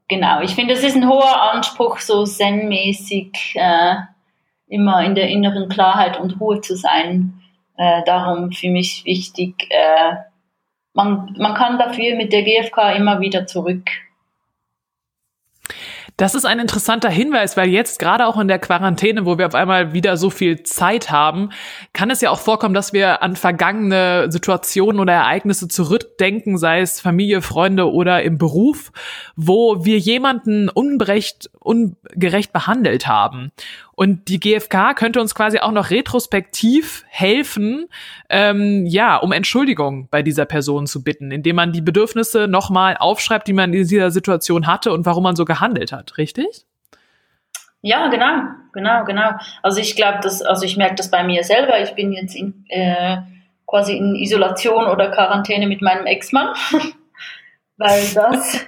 genau, 0.08 0.40
ich 0.40 0.54
finde, 0.54 0.74
es 0.74 0.84
ist 0.84 0.96
ein 0.96 1.08
hoher 1.08 1.52
Anspruch, 1.52 1.98
so 1.98 2.24
zen-mäßig 2.24 3.54
äh, 3.54 3.96
immer 4.66 5.02
in 5.04 5.14
der 5.14 5.28
inneren 5.28 5.68
Klarheit 5.68 6.18
und 6.18 6.40
Ruhe 6.40 6.60
zu 6.60 6.76
sein. 6.76 7.40
Äh, 7.76 8.02
darum 8.04 8.52
für 8.52 8.68
mich 8.68 9.04
wichtig, 9.04 9.66
äh, 9.70 10.16
man, 10.92 11.34
man 11.38 11.54
kann 11.54 11.78
dafür 11.78 12.16
mit 12.16 12.32
der 12.32 12.42
GfK 12.42 12.96
immer 12.96 13.20
wieder 13.20 13.46
zurück 13.46 13.88
das 16.20 16.34
ist 16.34 16.44
ein 16.44 16.58
interessanter 16.58 17.08
Hinweis, 17.08 17.56
weil 17.56 17.70
jetzt 17.70 17.98
gerade 17.98 18.26
auch 18.26 18.38
in 18.38 18.46
der 18.46 18.58
Quarantäne, 18.58 19.24
wo 19.24 19.38
wir 19.38 19.46
auf 19.46 19.54
einmal 19.54 19.94
wieder 19.94 20.18
so 20.18 20.28
viel 20.28 20.62
Zeit 20.64 21.10
haben, 21.10 21.48
kann 21.94 22.10
es 22.10 22.20
ja 22.20 22.28
auch 22.28 22.40
vorkommen, 22.40 22.74
dass 22.74 22.92
wir 22.92 23.22
an 23.22 23.36
vergangene 23.36 24.30
Situationen 24.30 25.00
oder 25.00 25.14
Ereignisse 25.14 25.66
zurückdenken, 25.66 26.58
sei 26.58 26.82
es 26.82 27.00
Familie, 27.00 27.40
Freunde 27.40 27.90
oder 27.90 28.22
im 28.22 28.36
Beruf, 28.36 28.92
wo 29.34 29.86
wir 29.86 29.96
jemanden 29.96 30.68
unberecht, 30.68 31.48
ungerecht 31.58 32.52
behandelt 32.52 33.06
haben. 33.06 33.50
Und 34.00 34.28
die 34.28 34.40
GfK 34.40 34.94
könnte 34.94 35.20
uns 35.20 35.34
quasi 35.34 35.58
auch 35.58 35.72
noch 35.72 35.90
retrospektiv 35.90 37.04
helfen, 37.06 37.86
ähm, 38.30 38.86
ja, 38.86 39.18
um 39.18 39.30
Entschuldigung 39.30 40.08
bei 40.10 40.22
dieser 40.22 40.46
Person 40.46 40.86
zu 40.86 41.04
bitten, 41.04 41.30
indem 41.30 41.56
man 41.56 41.72
die 41.72 41.82
Bedürfnisse 41.82 42.48
nochmal 42.48 42.96
aufschreibt, 42.98 43.46
die 43.46 43.52
man 43.52 43.74
in 43.74 43.86
dieser 43.86 44.10
Situation 44.10 44.66
hatte 44.66 44.94
und 44.94 45.04
warum 45.04 45.24
man 45.24 45.36
so 45.36 45.44
gehandelt 45.44 45.92
hat, 45.92 46.16
richtig? 46.16 46.64
Ja, 47.82 48.08
genau, 48.08 48.44
genau, 48.72 49.04
genau. 49.04 49.32
Also 49.62 49.82
ich 49.82 49.96
glaube, 49.96 50.20
dass, 50.22 50.40
also 50.40 50.64
ich 50.64 50.78
merke 50.78 50.94
das 50.94 51.10
bei 51.10 51.22
mir 51.22 51.44
selber. 51.44 51.78
Ich 51.82 51.90
bin 51.90 52.14
jetzt 52.14 52.34
in, 52.34 52.64
äh, 52.70 53.18
quasi 53.66 53.98
in 53.98 54.14
Isolation 54.14 54.86
oder 54.86 55.10
Quarantäne 55.10 55.66
mit 55.66 55.82
meinem 55.82 56.06
Ex-Mann, 56.06 56.54
weil 57.76 58.00
das 58.14 58.66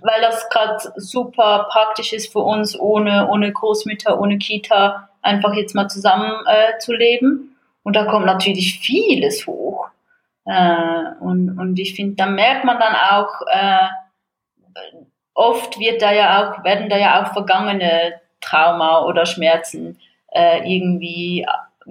weil 0.00 0.20
das 0.20 0.48
gerade 0.50 0.78
super 0.96 1.68
praktisch 1.70 2.12
ist 2.12 2.32
für 2.32 2.40
uns, 2.40 2.78
ohne, 2.78 3.28
ohne 3.28 3.52
Großmütter, 3.52 4.20
ohne 4.20 4.38
Kita, 4.38 5.08
einfach 5.22 5.54
jetzt 5.54 5.74
mal 5.74 5.88
zusammen 5.88 6.32
äh, 6.46 6.78
zu 6.78 6.92
leben. 6.92 7.56
Und 7.82 7.96
da 7.96 8.04
kommt 8.06 8.26
natürlich 8.26 8.80
vieles 8.80 9.46
hoch. 9.46 9.88
Äh, 10.46 11.14
und, 11.20 11.58
und 11.58 11.78
ich 11.78 11.94
finde, 11.94 12.16
da 12.16 12.26
merkt 12.26 12.64
man 12.64 12.78
dann 12.78 12.94
auch, 12.94 13.40
äh, 13.50 13.88
oft 15.34 15.78
wird 15.78 16.02
da 16.02 16.12
ja 16.12 16.52
auch, 16.52 16.64
werden 16.64 16.88
da 16.88 16.96
ja 16.96 17.22
auch 17.22 17.32
vergangene 17.32 18.14
Trauma 18.40 19.04
oder 19.04 19.26
Schmerzen 19.26 19.98
äh, 20.28 20.60
irgendwie 20.64 21.46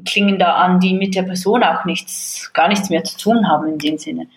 klingen 0.06 0.40
da 0.40 0.56
an, 0.56 0.80
die 0.80 0.94
mit 0.94 1.16
der 1.16 1.24
Person 1.24 1.64
auch 1.64 1.86
nichts, 1.86 2.52
gar 2.54 2.68
nichts 2.68 2.90
mehr 2.90 3.04
zu 3.04 3.18
tun 3.18 3.48
haben 3.48 3.68
in 3.68 3.78
dem 3.78 3.98
Sinne. 3.98 4.28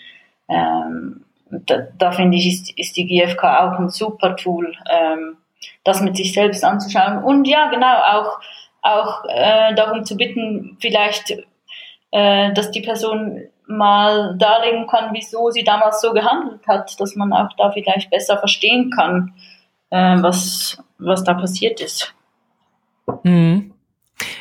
ähm, 0.49 1.26
da, 1.51 1.79
da 1.97 2.13
finde 2.13 2.37
ich, 2.37 2.47
ist, 2.47 2.79
ist 2.79 2.97
die 2.97 3.07
GfK 3.07 3.45
auch 3.45 3.79
ein 3.79 3.89
super 3.89 4.37
Tool, 4.37 4.75
ähm, 4.91 5.37
das 5.85 6.01
mit 6.01 6.17
sich 6.17 6.33
selbst 6.33 6.65
anzuschauen. 6.65 7.23
Und 7.23 7.47
ja, 7.47 7.69
genau, 7.71 7.97
auch, 7.97 8.41
auch 8.83 9.25
äh, 9.29 9.75
darum 9.75 10.05
zu 10.05 10.17
bitten, 10.17 10.77
vielleicht, 10.81 11.35
äh, 12.11 12.53
dass 12.53 12.71
die 12.71 12.83
Person 12.83 13.43
mal 13.67 14.37
darlegen 14.39 14.87
kann, 14.87 15.13
wieso 15.13 15.51
sie 15.51 15.65
damals 15.65 16.01
so 16.01 16.13
gehandelt 16.13 16.67
hat, 16.69 16.99
dass 17.01 17.17
man 17.17 17.33
auch 17.33 17.49
da 17.57 17.71
vielleicht 17.73 18.11
besser 18.11 18.39
verstehen 18.39 18.91
kann, 18.91 19.35
äh, 19.91 20.23
was, 20.23 20.83
was 20.99 21.25
da 21.25 21.35
passiert 21.35 21.81
ist. 21.81 22.15
Mhm. 23.23 23.73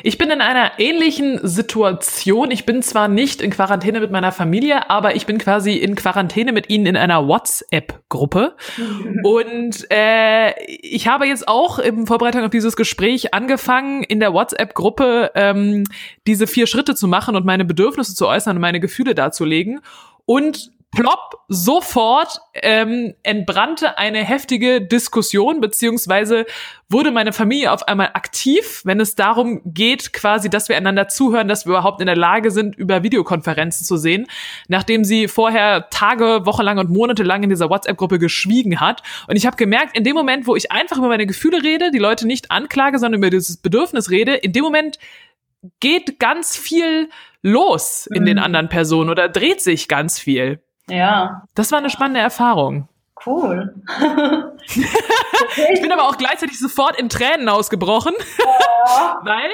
Ich 0.02 0.18
bin 0.18 0.30
in 0.30 0.40
einer 0.40 0.72
ähnlichen 0.78 1.40
Situation. 1.46 2.50
Ich 2.50 2.66
bin 2.66 2.82
zwar 2.82 3.08
nicht 3.08 3.40
in 3.40 3.50
Quarantäne 3.50 4.00
mit 4.00 4.10
meiner 4.10 4.32
Familie, 4.32 4.90
aber 4.90 5.16
ich 5.16 5.26
bin 5.26 5.38
quasi 5.38 5.74
in 5.74 5.94
Quarantäne 5.94 6.52
mit 6.52 6.70
ihnen 6.70 6.86
in 6.86 6.96
einer 6.96 7.26
WhatsApp-Gruppe. 7.26 8.54
Und 9.24 9.90
äh, 9.90 10.54
ich 10.66 11.08
habe 11.08 11.26
jetzt 11.26 11.48
auch 11.48 11.78
in 11.78 12.06
Vorbereitung 12.06 12.44
auf 12.44 12.50
dieses 12.50 12.76
Gespräch 12.76 13.34
angefangen, 13.34 14.02
in 14.02 14.20
der 14.20 14.32
WhatsApp-Gruppe 14.32 15.32
ähm, 15.34 15.84
diese 16.26 16.46
vier 16.46 16.66
Schritte 16.66 16.94
zu 16.94 17.08
machen 17.08 17.36
und 17.36 17.44
meine 17.44 17.64
Bedürfnisse 17.64 18.14
zu 18.14 18.26
äußern 18.26 18.56
und 18.56 18.60
meine 18.60 18.80
Gefühle 18.80 19.14
darzulegen. 19.14 19.80
Und 20.24 20.72
plopp, 20.96 21.44
sofort 21.48 22.40
ähm, 22.54 23.14
entbrannte 23.22 23.98
eine 23.98 24.24
heftige 24.24 24.80
Diskussion, 24.80 25.60
beziehungsweise 25.60 26.46
wurde 26.88 27.10
meine 27.10 27.34
Familie 27.34 27.70
auf 27.70 27.86
einmal 27.86 28.10
aktiv, 28.14 28.80
wenn 28.84 28.98
es 28.98 29.14
darum 29.14 29.60
geht, 29.66 30.14
quasi, 30.14 30.48
dass 30.48 30.70
wir 30.70 30.76
einander 30.76 31.08
zuhören, 31.08 31.48
dass 31.48 31.66
wir 31.66 31.72
überhaupt 31.72 32.00
in 32.00 32.06
der 32.06 32.16
Lage 32.16 32.50
sind, 32.50 32.76
über 32.76 33.02
Videokonferenzen 33.02 33.84
zu 33.84 33.98
sehen, 33.98 34.26
nachdem 34.68 35.04
sie 35.04 35.28
vorher 35.28 35.90
Tage, 35.90 36.46
Wochenlang 36.46 36.78
und 36.78 36.88
Monate 36.88 37.22
in 37.22 37.50
dieser 37.50 37.68
WhatsApp-Gruppe 37.68 38.18
geschwiegen 38.18 38.80
hat. 38.80 39.02
Und 39.28 39.36
ich 39.36 39.44
habe 39.44 39.56
gemerkt, 39.56 39.96
in 39.96 40.02
dem 40.02 40.14
Moment, 40.14 40.46
wo 40.46 40.56
ich 40.56 40.72
einfach 40.72 40.96
über 40.96 41.08
meine 41.08 41.26
Gefühle 41.26 41.62
rede, 41.62 41.90
die 41.90 41.98
Leute 41.98 42.26
nicht 42.26 42.50
anklage, 42.50 42.98
sondern 42.98 43.20
über 43.20 43.28
dieses 43.28 43.58
Bedürfnis 43.58 44.10
rede, 44.10 44.34
in 44.34 44.52
dem 44.52 44.64
Moment 44.64 44.98
geht 45.80 46.18
ganz 46.18 46.56
viel 46.56 47.10
los 47.42 48.08
in 48.12 48.22
mhm. 48.22 48.26
den 48.26 48.38
anderen 48.38 48.68
Personen 48.68 49.10
oder 49.10 49.28
dreht 49.28 49.60
sich 49.60 49.88
ganz 49.88 50.18
viel. 50.18 50.60
Ja. 50.88 51.42
Das 51.54 51.72
war 51.72 51.78
eine 51.78 51.90
spannende 51.90 52.20
Erfahrung. 52.20 52.88
Cool. 53.24 53.74
ich 54.66 55.80
bin 55.80 55.90
aber 55.90 56.04
auch 56.04 56.16
gleichzeitig 56.16 56.58
sofort 56.58 56.98
in 56.98 57.08
Tränen 57.08 57.48
ausgebrochen, 57.48 58.12
ja. 58.38 59.20
weil, 59.24 59.50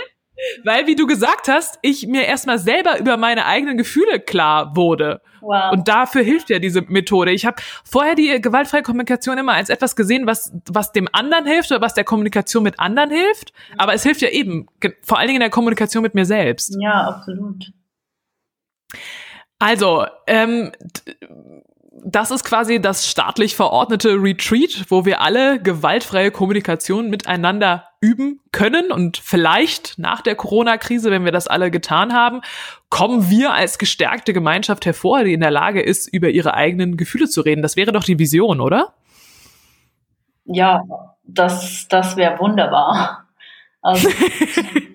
weil, 0.65 0.87
wie 0.87 0.97
du 0.97 1.07
gesagt 1.07 1.49
hast, 1.49 1.79
ich 1.81 2.07
mir 2.07 2.27
erstmal 2.27 2.59
selber 2.59 2.99
über 2.99 3.17
meine 3.17 3.47
eigenen 3.47 3.79
Gefühle 3.79 4.21
klar 4.21 4.77
wurde. 4.77 5.23
Wow. 5.41 5.73
Und 5.73 5.89
dafür 5.89 6.23
hilft 6.23 6.51
ja 6.51 6.59
diese 6.59 6.83
Methode. 6.83 7.33
Ich 7.33 7.47
habe 7.47 7.57
vorher 7.85 8.15
die 8.15 8.41
gewaltfreie 8.41 8.83
Kommunikation 8.83 9.39
immer 9.39 9.55
als 9.55 9.71
etwas 9.71 9.97
gesehen, 9.97 10.27
was, 10.27 10.53
was 10.71 10.93
dem 10.93 11.09
anderen 11.13 11.47
hilft 11.47 11.71
oder 11.71 11.81
was 11.81 11.95
der 11.95 12.05
Kommunikation 12.05 12.63
mit 12.63 12.79
anderen 12.79 13.11
hilft. 13.11 13.53
Aber 13.77 13.95
es 13.95 14.03
hilft 14.03 14.23
ja 14.23 14.29
eben, 14.29 14.69
vor 15.03 15.19
allen 15.19 15.29
Dingen 15.29 15.39
in 15.39 15.45
der 15.45 15.51
Kommunikation 15.51 16.03
mit 16.03 16.15
mir 16.15 16.27
selbst. 16.27 16.77
Ja, 16.81 17.09
absolut. 17.09 17.73
Also, 19.63 20.07
ähm, 20.27 20.73
das 22.05 22.33
ist 22.33 22.43
quasi 22.43 22.81
das 22.81 23.07
staatlich 23.07 23.55
verordnete 23.55 24.21
Retreat, 24.21 24.87
wo 24.89 25.05
wir 25.05 25.21
alle 25.21 25.61
gewaltfreie 25.63 26.33
Kommunikation 26.33 27.11
miteinander 27.11 27.85
üben 28.01 28.41
können. 28.51 28.91
Und 28.91 29.19
vielleicht 29.19 30.01
nach 30.01 30.21
der 30.21 30.35
Corona-Krise, 30.35 31.13
wenn 31.13 31.25
wir 31.25 31.31
das 31.31 31.47
alle 31.47 31.71
getan 31.71 32.13
haben, 32.13 32.41
kommen 32.91 33.31
wir 33.31 33.55
als 33.55 33.79
gestärkte 33.79 34.33
Gemeinschaft 34.33 34.85
hervor, 34.85 35.23
die 35.23 35.33
in 35.33 35.41
der 35.41 35.53
Lage 35.53 35.81
ist, 35.81 36.13
über 36.13 36.31
ihre 36.31 36.55
eigenen 36.55 36.97
Gefühle 36.97 37.29
zu 37.29 37.43
reden. 37.43 37.63
Das 37.63 37.77
wäre 37.77 37.93
doch 37.93 38.03
die 38.03 38.19
Vision, 38.19 38.61
oder? 38.61 38.95
Ja, 40.45 40.83
das, 41.23 41.87
das 41.89 42.17
wäre 42.17 42.41
wunderbar. 42.41 43.29
Also, 43.81 44.09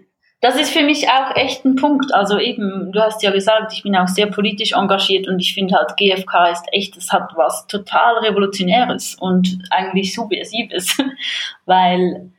das 0.47 0.55
ist 0.55 0.71
für 0.71 0.83
mich 0.83 1.09
auch 1.09 1.35
echt 1.35 1.65
ein 1.65 1.75
Punkt. 1.75 2.13
Also 2.13 2.39
eben, 2.39 2.93
du 2.93 3.01
hast 3.01 3.21
ja 3.21 3.31
gesagt, 3.31 3.73
ich 3.73 3.83
bin 3.83 3.97
auch 3.97 4.07
sehr 4.07 4.27
politisch 4.27 4.71
engagiert 4.71 5.27
und 5.27 5.39
ich 5.39 5.53
finde 5.53 5.75
halt, 5.75 5.97
GfK 5.97 6.51
ist 6.51 6.65
echt, 6.71 6.95
es 6.95 7.11
hat 7.11 7.33
was 7.35 7.67
total 7.67 8.19
Revolutionäres 8.19 9.15
und 9.19 9.59
eigentlich 9.71 10.13
Subversives, 10.13 10.97
weil, 11.65 12.31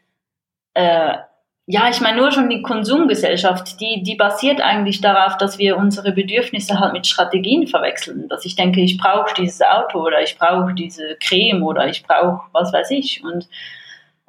äh, 0.73 1.19
ja, 1.67 1.91
ich 1.91 2.01
meine, 2.01 2.17
nur 2.17 2.33
schon 2.33 2.49
die 2.49 2.63
Konsumgesellschaft, 2.63 3.79
die, 3.79 4.03
die 4.03 4.15
basiert 4.15 4.63
eigentlich 4.63 5.03
darauf, 5.03 5.37
dass 5.37 5.59
wir 5.59 5.77
unsere 5.77 6.13
Bedürfnisse 6.13 6.81
halt 6.81 6.95
mit 6.95 7.07
Strategien 7.07 7.67
verwechseln. 7.67 8.27
Dass 8.29 8.47
ich 8.47 8.57
denke, 8.57 8.81
ich 8.81 8.97
brauche 8.97 9.35
dieses 9.35 9.61
Auto 9.61 10.01
oder 10.01 10.23
ich 10.23 10.39
brauche 10.39 10.73
diese 10.73 11.19
Creme 11.23 11.63
oder 11.63 11.87
ich 11.87 12.05
brauche 12.05 12.41
was 12.53 12.73
weiß 12.73 12.91
ich. 12.93 13.23
Und 13.23 13.49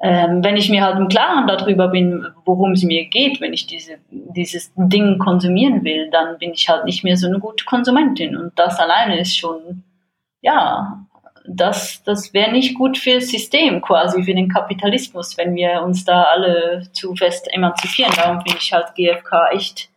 ähm, 0.02 0.44
wenn 0.44 0.56
ich 0.56 0.70
mir 0.70 0.84
halt 0.84 0.98
im 0.98 1.10
Klaren 1.10 1.46
darüber 1.46 1.90
bin, 1.90 2.26
worum 2.46 2.72
es 2.72 2.84
mir 2.84 3.06
geht, 3.06 3.42
wenn 3.42 3.52
ich 3.52 3.68
diese, 3.68 3.98
dieses 4.10 4.72
Ding 4.76 5.18
konsumieren 5.18 5.84
will, 5.84 6.10
dann 6.10 6.38
bin 6.38 6.52
ich 6.54 6.70
halt 6.70 6.86
nicht 6.86 7.04
mehr 7.04 7.18
so 7.18 7.28
eine 7.28 7.40
gute 7.40 7.66
Konsumentin. 7.66 8.38
Und 8.38 8.58
das 8.58 8.80
alleine 8.80 9.20
ist 9.20 9.38
schon, 9.38 9.84
ja, 10.42 11.06
das, 11.46 12.02
das 12.04 12.34
wäre 12.34 12.52
nicht 12.52 12.76
gut 12.76 12.98
fürs 12.98 13.28
System, 13.28 13.82
quasi 13.82 14.24
für 14.24 14.34
den 14.34 14.50
Kapitalismus, 14.50 15.38
wenn 15.38 15.56
wir 15.56 15.82
uns 15.82 16.06
da 16.06 16.24
alle 16.24 16.88
zu 16.94 17.16
fest 17.16 17.52
emanzipieren. 17.52 18.14
Darum 18.16 18.42
finde 18.42 18.60
ich 18.62 18.72
halt 18.72 18.96
GfK 18.96 19.50
echt, 19.52 19.90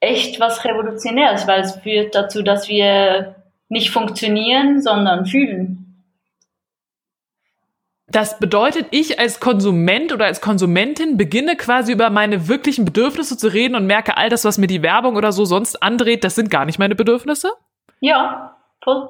echt 0.00 0.40
was 0.40 0.64
Revolutionäres, 0.64 1.46
weil 1.46 1.60
es 1.60 1.76
führt 1.76 2.16
dazu, 2.16 2.42
dass 2.42 2.68
wir 2.68 3.36
nicht 3.68 3.90
funktionieren, 3.90 4.80
sondern 4.80 5.26
fühlen. 5.26 5.85
Das 8.08 8.38
bedeutet, 8.38 8.86
ich 8.92 9.18
als 9.18 9.40
Konsument 9.40 10.12
oder 10.12 10.26
als 10.26 10.40
Konsumentin 10.40 11.16
beginne 11.16 11.56
quasi 11.56 11.92
über 11.92 12.08
meine 12.08 12.46
wirklichen 12.46 12.84
Bedürfnisse 12.84 13.36
zu 13.36 13.48
reden 13.48 13.74
und 13.74 13.86
merke, 13.86 14.16
all 14.16 14.28
das, 14.28 14.44
was 14.44 14.58
mir 14.58 14.68
die 14.68 14.82
Werbung 14.82 15.16
oder 15.16 15.32
so 15.32 15.44
sonst 15.44 15.82
andreht, 15.82 16.22
das 16.22 16.36
sind 16.36 16.50
gar 16.50 16.64
nicht 16.64 16.78
meine 16.78 16.94
Bedürfnisse? 16.94 17.50
Ja, 18.00 18.56
voll. 18.82 19.08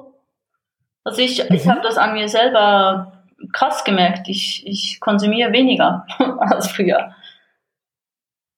Also 1.03 1.21
ich, 1.21 1.47
mhm. 1.47 1.55
ich 1.55 1.67
habe 1.67 1.81
das 1.81 1.97
an 1.97 2.13
mir 2.13 2.27
selber 2.27 3.13
krass 3.53 3.83
gemerkt. 3.83 4.27
Ich, 4.27 4.65
ich 4.65 4.99
konsumiere 4.99 5.53
weniger 5.53 6.05
als 6.39 6.71
früher. 6.71 7.13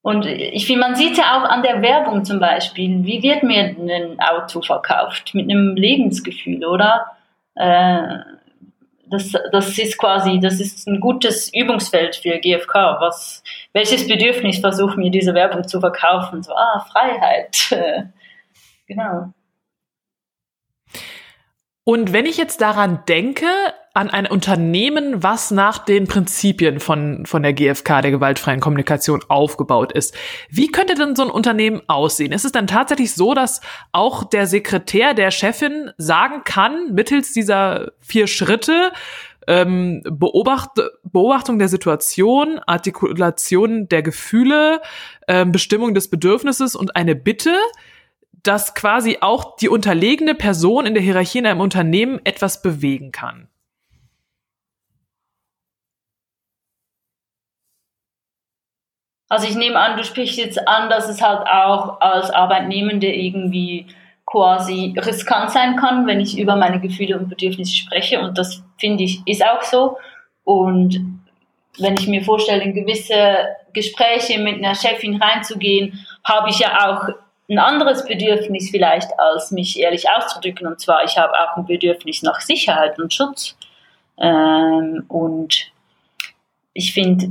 Und 0.02 0.24
ich 0.24 0.66
finde, 0.66 0.80
man 0.80 0.94
sieht 0.94 1.18
ja 1.18 1.38
auch 1.38 1.44
an 1.48 1.62
der 1.62 1.82
Werbung 1.82 2.24
zum 2.24 2.40
Beispiel, 2.40 3.04
wie 3.04 3.22
wird 3.22 3.42
mir 3.42 3.76
ein 3.76 4.18
Auto 4.18 4.62
verkauft? 4.62 5.34
Mit 5.34 5.50
einem 5.50 5.76
Lebensgefühl, 5.76 6.64
oder? 6.64 7.06
Äh, 7.54 8.20
das, 9.10 9.32
das 9.52 9.78
ist 9.78 9.98
quasi, 9.98 10.40
das 10.40 10.60
ist 10.60 10.86
ein 10.86 11.00
gutes 11.00 11.52
Übungsfeld 11.52 12.16
für 12.16 12.38
GfK. 12.38 12.96
Was, 13.00 13.42
welches 13.72 14.06
Bedürfnis 14.06 14.58
versucht 14.58 14.96
mir 14.96 15.10
diese 15.10 15.34
Werbung 15.34 15.66
zu 15.66 15.80
verkaufen? 15.80 16.42
So, 16.42 16.52
ah, 16.54 16.86
Freiheit. 16.90 17.76
genau. 18.86 19.32
Und 21.84 22.12
wenn 22.12 22.26
ich 22.26 22.36
jetzt 22.36 22.60
daran 22.60 23.02
denke, 23.08 23.46
an 23.92 24.08
ein 24.08 24.26
Unternehmen, 24.26 25.22
was 25.22 25.50
nach 25.50 25.78
den 25.78 26.06
Prinzipien 26.06 26.78
von, 26.78 27.26
von 27.26 27.42
der 27.42 27.52
GfK, 27.52 28.02
der 28.02 28.12
gewaltfreien 28.12 28.60
Kommunikation, 28.60 29.20
aufgebaut 29.28 29.92
ist, 29.92 30.14
wie 30.48 30.68
könnte 30.68 30.94
denn 30.94 31.16
so 31.16 31.24
ein 31.24 31.30
Unternehmen 31.30 31.82
aussehen? 31.88 32.30
Ist 32.32 32.44
es 32.44 32.52
dann 32.52 32.68
tatsächlich 32.68 33.14
so, 33.14 33.34
dass 33.34 33.60
auch 33.90 34.22
der 34.22 34.46
Sekretär 34.46 35.14
der 35.14 35.32
Chefin 35.32 35.90
sagen 35.96 36.42
kann, 36.44 36.94
mittels 36.94 37.32
dieser 37.32 37.90
vier 38.00 38.28
Schritte, 38.28 38.92
ähm, 39.48 40.02
Beobacht, 40.04 40.70
Beobachtung 41.02 41.58
der 41.58 41.68
Situation, 41.68 42.60
Artikulation 42.66 43.88
der 43.88 44.02
Gefühle, 44.02 44.80
ähm, 45.26 45.50
Bestimmung 45.50 45.94
des 45.94 46.08
Bedürfnisses 46.08 46.76
und 46.76 46.94
eine 46.94 47.16
Bitte, 47.16 47.56
dass 48.42 48.74
quasi 48.74 49.18
auch 49.20 49.56
die 49.56 49.68
unterlegene 49.68 50.34
Person 50.34 50.86
in 50.86 50.94
der 50.94 51.02
Hierarchie 51.02 51.38
in 51.38 51.46
einem 51.46 51.60
Unternehmen 51.60 52.20
etwas 52.24 52.62
bewegen 52.62 53.12
kann. 53.12 53.48
Also 59.28 59.46
ich 59.46 59.54
nehme 59.54 59.78
an, 59.78 59.96
du 59.96 60.02
sprichst 60.02 60.38
jetzt 60.38 60.66
an, 60.66 60.90
dass 60.90 61.08
es 61.08 61.22
halt 61.22 61.46
auch 61.46 62.00
als 62.00 62.30
Arbeitnehmende 62.30 63.06
irgendwie 63.06 63.86
quasi 64.26 64.94
riskant 64.96 65.50
sein 65.50 65.76
kann, 65.76 66.06
wenn 66.06 66.20
ich 66.20 66.38
über 66.38 66.56
meine 66.56 66.80
Gefühle 66.80 67.16
und 67.16 67.28
Bedürfnisse 67.28 67.76
spreche. 67.76 68.20
Und 68.20 68.38
das 68.38 68.62
finde 68.78 69.04
ich 69.04 69.22
ist 69.26 69.44
auch 69.44 69.62
so. 69.62 69.98
Und 70.42 71.20
wenn 71.78 71.94
ich 71.94 72.08
mir 72.08 72.24
vorstelle, 72.24 72.62
in 72.62 72.74
gewisse 72.74 73.46
Gespräche 73.72 74.40
mit 74.40 74.56
einer 74.56 74.74
Chefin 74.74 75.22
reinzugehen, 75.22 76.04
habe 76.24 76.50
ich 76.50 76.58
ja 76.58 76.90
auch 76.90 77.08
ein 77.50 77.58
anderes 77.58 78.04
Bedürfnis 78.04 78.70
vielleicht, 78.70 79.10
als 79.18 79.50
mich 79.50 79.78
ehrlich 79.78 80.08
auszudrücken. 80.08 80.66
Und 80.66 80.80
zwar, 80.80 81.04
ich 81.04 81.18
habe 81.18 81.32
auch 81.32 81.56
ein 81.56 81.66
Bedürfnis 81.66 82.22
nach 82.22 82.40
Sicherheit 82.40 82.98
und 82.98 83.12
Schutz. 83.12 83.56
Ähm, 84.18 85.04
und 85.08 85.72
ich 86.72 86.94
finde, 86.94 87.28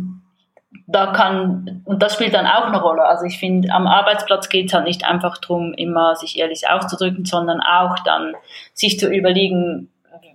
da 0.88 1.14
kann, 1.14 1.84
und 1.86 2.04
das 2.04 2.16
spielt 2.16 2.34
dann 2.34 2.48
auch 2.48 2.66
eine 2.66 2.82
Rolle. 2.82 3.04
Also 3.04 3.26
ich 3.26 3.40
finde, 3.40 3.72
am 3.72 3.88
Arbeitsplatz 3.88 4.50
geht 4.50 4.68
es 4.68 4.74
halt 4.74 4.86
nicht 4.86 5.06
einfach 5.06 5.38
darum, 5.38 5.74
immer 5.74 6.16
sich 6.16 6.38
ehrlich 6.38 6.68
auszudrücken, 6.70 7.26
sondern 7.26 7.62
auch 7.62 7.98
dann 8.04 8.34
sich 8.74 9.00
zu 9.00 9.08
überlegen, 9.08 9.90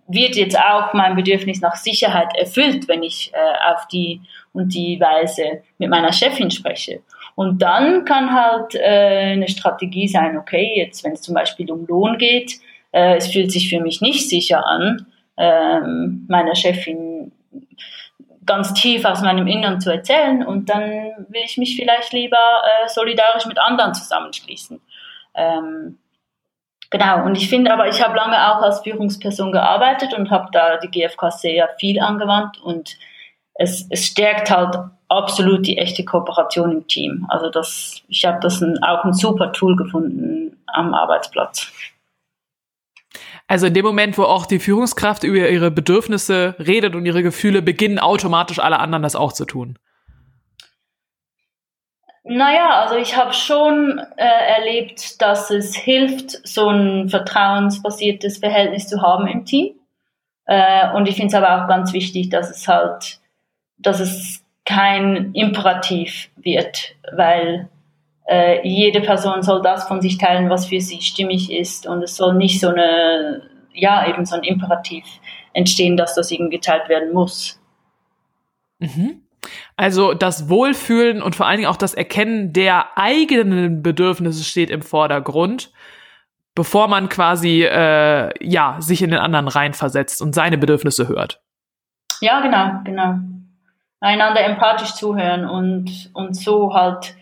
wird 0.07 0.37
jetzt 0.37 0.59
auch 0.59 0.93
mein 0.95 1.17
Bedürfnis 1.17 1.61
nach 1.61 1.76
Sicherheit 1.76 2.37
erfüllt, 2.37 2.88
wenn 2.88 3.03
ich 3.03 3.33
äh, 3.35 3.73
auf 3.73 3.87
die 3.88 4.21
und 4.53 4.75
die 4.75 5.00
Weise 5.00 5.62
mit 5.79 5.91
meiner 5.91 6.12
Chefin 6.12 6.50
spreche. 6.50 7.00
Und 7.35 7.62
dann 7.62 8.05
kann 8.05 8.33
halt 8.33 8.75
äh, 8.75 9.33
eine 9.33 9.49
Strategie 9.49 10.09
sein, 10.09 10.37
okay, 10.37 10.75
jetzt 10.76 11.05
wenn 11.05 11.12
es 11.12 11.23
zum 11.23 11.35
Beispiel 11.35 11.71
um 11.71 11.87
Lohn 11.87 12.19
geht, 12.19 12.61
äh, 12.93 13.17
es 13.17 13.33
fühlt 13.33 13.50
sich 13.50 13.69
für 13.69 13.81
mich 13.81 14.00
nicht 14.00 14.29
sicher 14.29 14.64
an, 14.67 15.07
ähm, 15.37 16.26
meiner 16.29 16.55
Chefin 16.55 17.33
ganz 18.47 18.75
tief 18.75 19.05
aus 19.05 19.23
meinem 19.23 19.47
Innern 19.47 19.81
zu 19.81 19.91
erzählen 19.91 20.45
und 20.47 20.69
dann 20.69 20.83
will 21.29 21.43
ich 21.45 21.57
mich 21.57 21.76
vielleicht 21.76 22.12
lieber 22.12 22.37
äh, 22.37 22.88
solidarisch 22.88 23.47
mit 23.47 23.59
anderen 23.59 23.95
zusammenschließen. 23.95 24.81
Ähm, 25.35 25.99
genau, 26.91 27.25
und 27.25 27.37
ich 27.37 27.49
finde 27.49 27.73
aber, 27.73 27.88
ich 27.88 28.03
habe 28.03 28.14
lange 28.14 28.37
auch 28.37 28.62
als 28.62 28.81
Führungsperson 28.81 29.50
gearbeitet 29.50 30.14
und 30.14 30.31
habe 30.31 30.49
da 30.53 30.76
die 30.76 30.91
GFK 30.91 31.31
sehr 31.31 31.69
viel 31.79 32.00
angewandt 32.00 32.61
und 32.61 32.97
es, 33.55 33.87
es 33.91 34.07
stärkt 34.07 34.50
halt 34.50 34.76
absolut 35.16 35.66
die 35.66 35.78
echte 35.78 36.04
Kooperation 36.04 36.73
im 36.73 36.87
Team. 36.87 37.26
Also 37.28 37.50
das, 37.50 38.02
ich 38.09 38.25
habe 38.25 38.38
das 38.40 38.61
ein, 38.61 38.83
auch 38.83 39.04
ein 39.04 39.12
super 39.12 39.52
Tool 39.52 39.76
gefunden 39.76 40.56
am 40.66 40.94
Arbeitsplatz. 40.94 41.71
Also 43.47 43.66
in 43.66 43.75
dem 43.75 43.85
Moment, 43.85 44.16
wo 44.16 44.25
auch 44.25 44.47
die 44.47 44.59
Führungskraft 44.59 45.23
über 45.23 45.49
ihre 45.49 45.71
Bedürfnisse 45.71 46.56
redet 46.59 46.94
und 46.94 47.04
ihre 47.04 47.23
Gefühle, 47.23 47.62
beginnen 47.62 47.99
automatisch 47.99 48.59
alle 48.59 48.80
anderen 48.80 49.02
das 49.02 49.16
auch 49.16 49.33
zu 49.33 49.44
tun. 49.44 49.78
Naja, 52.26 52.80
also 52.80 52.97
ich 52.97 53.16
habe 53.16 53.35
schon 53.35 54.00
äh, 54.16 54.25
erlebt, 54.25 55.21
dass 55.21 55.50
es 55.50 55.76
hilft, 55.76 56.30
so 56.47 56.71
ein 56.71 57.11
vertrauensbasiertes 57.11 58.38
Verhältnis 58.38 58.88
zu 58.88 59.02
haben 59.02 59.26
im 59.26 59.44
Team. 59.44 59.75
Äh, 60.47 60.90
und 60.94 61.06
ich 61.06 61.16
finde 61.16 61.28
es 61.28 61.35
aber 61.35 61.62
auch 61.62 61.68
ganz 61.68 61.92
wichtig, 61.92 62.30
dass 62.30 62.49
es 62.49 62.66
halt, 62.66 63.21
dass 63.76 64.00
es 64.00 64.44
kein 64.64 65.33
Imperativ 65.35 66.30
wird, 66.37 66.94
weil 67.12 67.68
äh, 68.26 68.66
jede 68.66 69.00
Person 69.00 69.42
soll 69.42 69.62
das 69.62 69.87
von 69.87 70.00
sich 70.00 70.18
teilen, 70.18 70.49
was 70.49 70.66
für 70.66 70.80
sie 70.80 71.02
stimmig 71.02 71.52
ist 71.52 71.87
und 71.87 72.02
es 72.02 72.16
soll 72.16 72.35
nicht 72.35 72.61
so 72.61 72.68
eine, 72.68 73.42
ja, 73.73 74.09
eben 74.09 74.25
so 74.25 74.37
ein 74.37 74.42
Imperativ 74.42 75.04
entstehen, 75.52 75.97
dass 75.97 76.14
das 76.14 76.30
eben 76.30 76.50
geteilt 76.50 76.88
werden 76.88 77.12
muss. 77.12 77.61
Mhm. 78.78 79.21
Also 79.76 80.14
das 80.14 80.49
Wohlfühlen 80.49 81.21
und 81.21 81.37
vor 81.37 81.47
allen 81.47 81.59
Dingen 81.59 81.68
auch 81.68 81.76
das 81.76 81.92
Erkennen 81.92 82.54
der 82.54 82.97
eigenen 82.97 83.83
Bedürfnisse 83.83 84.42
steht 84.42 84.71
im 84.71 84.80
Vordergrund, 84.80 85.71
bevor 86.54 86.88
man 86.88 87.11
quasi 87.11 87.62
äh, 87.62 88.30
ja 88.40 88.76
sich 88.80 89.02
in 89.02 89.11
den 89.11 89.18
anderen 89.18 89.49
reinversetzt 89.49 90.23
und 90.23 90.35
seine 90.35 90.56
Bedürfnisse 90.56 91.09
hört. 91.09 91.42
Ja, 92.21 92.40
genau, 92.40 92.80
genau. 92.85 93.18
Einander 94.04 94.42
empathisch 94.44 94.94
zuhören 94.94 95.46
und 95.46 96.11
und 96.14 96.34
so 96.34 96.75
halt 96.75 97.14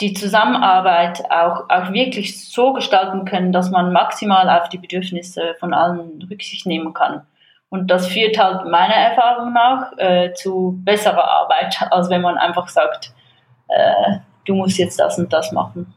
die 0.00 0.12
Zusammenarbeit 0.12 1.22
auch, 1.30 1.68
auch 1.68 1.92
wirklich 1.92 2.50
so 2.50 2.72
gestalten 2.72 3.24
können, 3.24 3.52
dass 3.52 3.70
man 3.70 3.92
maximal 3.92 4.50
auf 4.50 4.68
die 4.68 4.78
Bedürfnisse 4.78 5.54
von 5.60 5.72
allen 5.72 6.26
Rücksicht 6.28 6.66
nehmen 6.66 6.92
kann. 6.94 7.22
Und 7.68 7.88
das 7.88 8.08
führt 8.08 8.38
halt 8.38 8.68
meiner 8.68 8.94
Erfahrung 8.94 9.52
nach 9.52 9.92
äh, 9.98 10.32
zu 10.34 10.80
besserer 10.84 11.24
Arbeit, 11.24 11.76
als 11.90 12.10
wenn 12.10 12.22
man 12.22 12.38
einfach 12.38 12.68
sagt, 12.68 13.12
äh, 13.68 14.18
du 14.44 14.54
musst 14.54 14.78
jetzt 14.78 14.98
das 14.98 15.18
und 15.18 15.32
das 15.32 15.52
machen. 15.52 15.94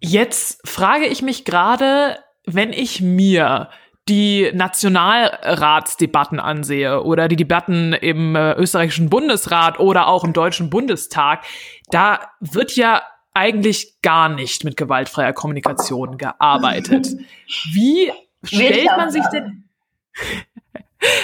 Jetzt 0.00 0.66
frage 0.68 1.06
ich 1.06 1.22
mich 1.22 1.44
gerade, 1.44 2.18
wenn 2.44 2.72
ich 2.72 3.00
mir 3.00 3.70
die 4.08 4.50
Nationalratsdebatten 4.52 6.38
ansehe 6.38 7.02
oder 7.02 7.28
die 7.28 7.36
Debatten 7.36 7.94
im 7.94 8.36
äh, 8.36 8.52
österreichischen 8.52 9.08
Bundesrat 9.08 9.80
oder 9.80 10.08
auch 10.08 10.24
im 10.24 10.32
deutschen 10.32 10.68
Bundestag, 10.68 11.44
da 11.90 12.20
wird 12.40 12.76
ja 12.76 13.02
eigentlich 13.32 14.00
gar 14.02 14.28
nicht 14.28 14.64
mit 14.64 14.76
gewaltfreier 14.76 15.32
Kommunikation 15.32 16.18
gearbeitet. 16.18 17.08
Wie 17.72 18.12
stellt 18.44 18.86
man 18.96 19.10
sich 19.10 19.24
denn 19.32 19.64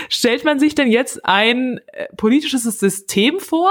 Stellt 0.09 0.45
man 0.45 0.59
sich 0.59 0.75
denn 0.75 0.91
jetzt 0.91 1.25
ein 1.25 1.81
äh, 1.89 2.07
politisches 2.17 2.65
System 2.65 3.41
vor, 3.41 3.71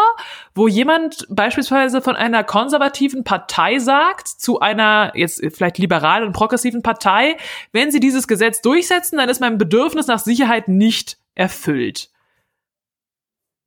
wo 0.56 0.68
jemand 0.68 1.26
beispielsweise 1.30 2.02
von 2.02 2.16
einer 2.16 2.44
konservativen 2.44 3.24
Partei 3.24 3.80
sagt 3.80 4.28
zu 4.28 4.60
einer 4.60 5.12
jetzt 5.16 5.44
vielleicht 5.56 5.78
liberalen 5.78 6.26
und 6.26 6.34
progressiven 6.34 6.82
Partei, 6.82 7.38
wenn 7.72 7.92
sie 7.92 8.00
dieses 8.00 8.28
Gesetz 8.28 8.62
durchsetzen, 8.62 9.18
dann 9.18 9.30
ist 9.30 9.42
mein 9.42 9.58
Bedürfnis 9.58 10.08
nach 10.08 10.20
Sicherheit 10.20 10.68
nicht 10.68 11.18
erfüllt. 11.36 12.10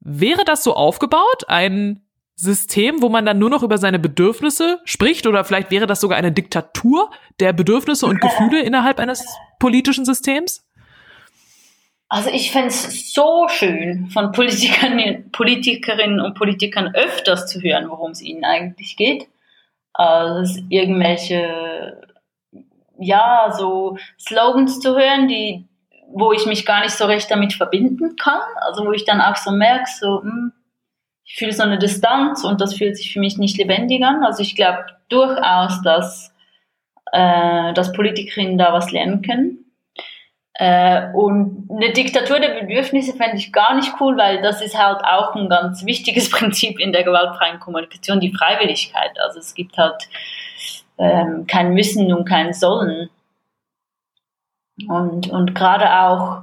Wäre 0.00 0.44
das 0.44 0.64
so 0.64 0.74
aufgebaut, 0.74 1.44
ein 1.48 2.02
System, 2.34 3.02
wo 3.02 3.08
man 3.08 3.24
dann 3.24 3.38
nur 3.38 3.50
noch 3.50 3.62
über 3.62 3.78
seine 3.78 3.98
Bedürfnisse 3.98 4.80
spricht 4.84 5.26
oder 5.26 5.44
vielleicht 5.44 5.70
wäre 5.70 5.86
das 5.86 6.00
sogar 6.00 6.18
eine 6.18 6.32
Diktatur 6.32 7.10
der 7.38 7.52
Bedürfnisse 7.52 8.06
und 8.06 8.20
Gefühle 8.20 8.62
innerhalb 8.62 8.98
eines 8.98 9.24
politischen 9.60 10.04
Systems? 10.04 10.66
Also 12.12 12.28
ich 12.28 12.52
fände 12.52 12.68
es 12.68 13.14
so 13.14 13.48
schön, 13.48 14.10
von 14.10 14.32
Politikern, 14.32 15.30
Politikerinnen 15.32 16.20
und 16.20 16.34
Politikern 16.34 16.94
öfters 16.94 17.46
zu 17.46 17.62
hören, 17.62 17.88
worum 17.88 18.10
es 18.10 18.20
ihnen 18.20 18.44
eigentlich 18.44 18.98
geht, 18.98 19.28
als 19.94 20.58
irgendwelche, 20.68 22.02
ja, 22.98 23.50
so 23.56 23.96
Slogans 24.20 24.80
zu 24.80 24.94
hören, 24.94 25.26
die, 25.26 25.66
wo 26.12 26.34
ich 26.34 26.44
mich 26.44 26.66
gar 26.66 26.82
nicht 26.82 26.92
so 26.92 27.06
recht 27.06 27.30
damit 27.30 27.54
verbinden 27.54 28.16
kann. 28.16 28.42
Also 28.56 28.84
wo 28.84 28.92
ich 28.92 29.06
dann 29.06 29.22
auch 29.22 29.36
so 29.36 29.50
merke, 29.50 29.88
so, 29.98 30.20
hm, 30.20 30.52
ich 31.24 31.36
fühle 31.36 31.52
so 31.52 31.62
eine 31.62 31.78
Distanz 31.78 32.44
und 32.44 32.60
das 32.60 32.74
fühlt 32.74 32.98
sich 32.98 33.14
für 33.14 33.20
mich 33.20 33.38
nicht 33.38 33.56
lebendig 33.56 34.04
an. 34.04 34.22
Also 34.22 34.42
ich 34.42 34.54
glaube 34.54 34.84
durchaus, 35.08 35.80
dass, 35.80 36.34
äh, 37.10 37.72
dass 37.72 37.94
Politikerinnen 37.94 38.58
da 38.58 38.74
was 38.74 38.92
lernen 38.92 39.22
können. 39.22 39.61
Äh, 40.54 41.10
und 41.14 41.68
eine 41.70 41.92
Diktatur 41.92 42.38
der 42.38 42.60
Bedürfnisse 42.60 43.16
fände 43.16 43.36
ich 43.36 43.52
gar 43.52 43.74
nicht 43.74 43.94
cool, 44.00 44.16
weil 44.18 44.42
das 44.42 44.60
ist 44.60 44.78
halt 44.78 45.02
auch 45.02 45.34
ein 45.34 45.48
ganz 45.48 45.84
wichtiges 45.86 46.30
Prinzip 46.30 46.78
in 46.78 46.92
der 46.92 47.04
gewaltfreien 47.04 47.58
Kommunikation, 47.58 48.20
die 48.20 48.32
Freiwilligkeit. 48.32 49.18
Also 49.20 49.38
es 49.38 49.54
gibt 49.54 49.78
halt 49.78 50.08
ähm, 50.98 51.46
kein 51.46 51.72
Müssen 51.72 52.12
und 52.12 52.28
kein 52.28 52.52
Sollen. 52.52 53.08
Und, 54.88 55.30
und 55.30 55.54
gerade 55.54 56.00
auch 56.00 56.42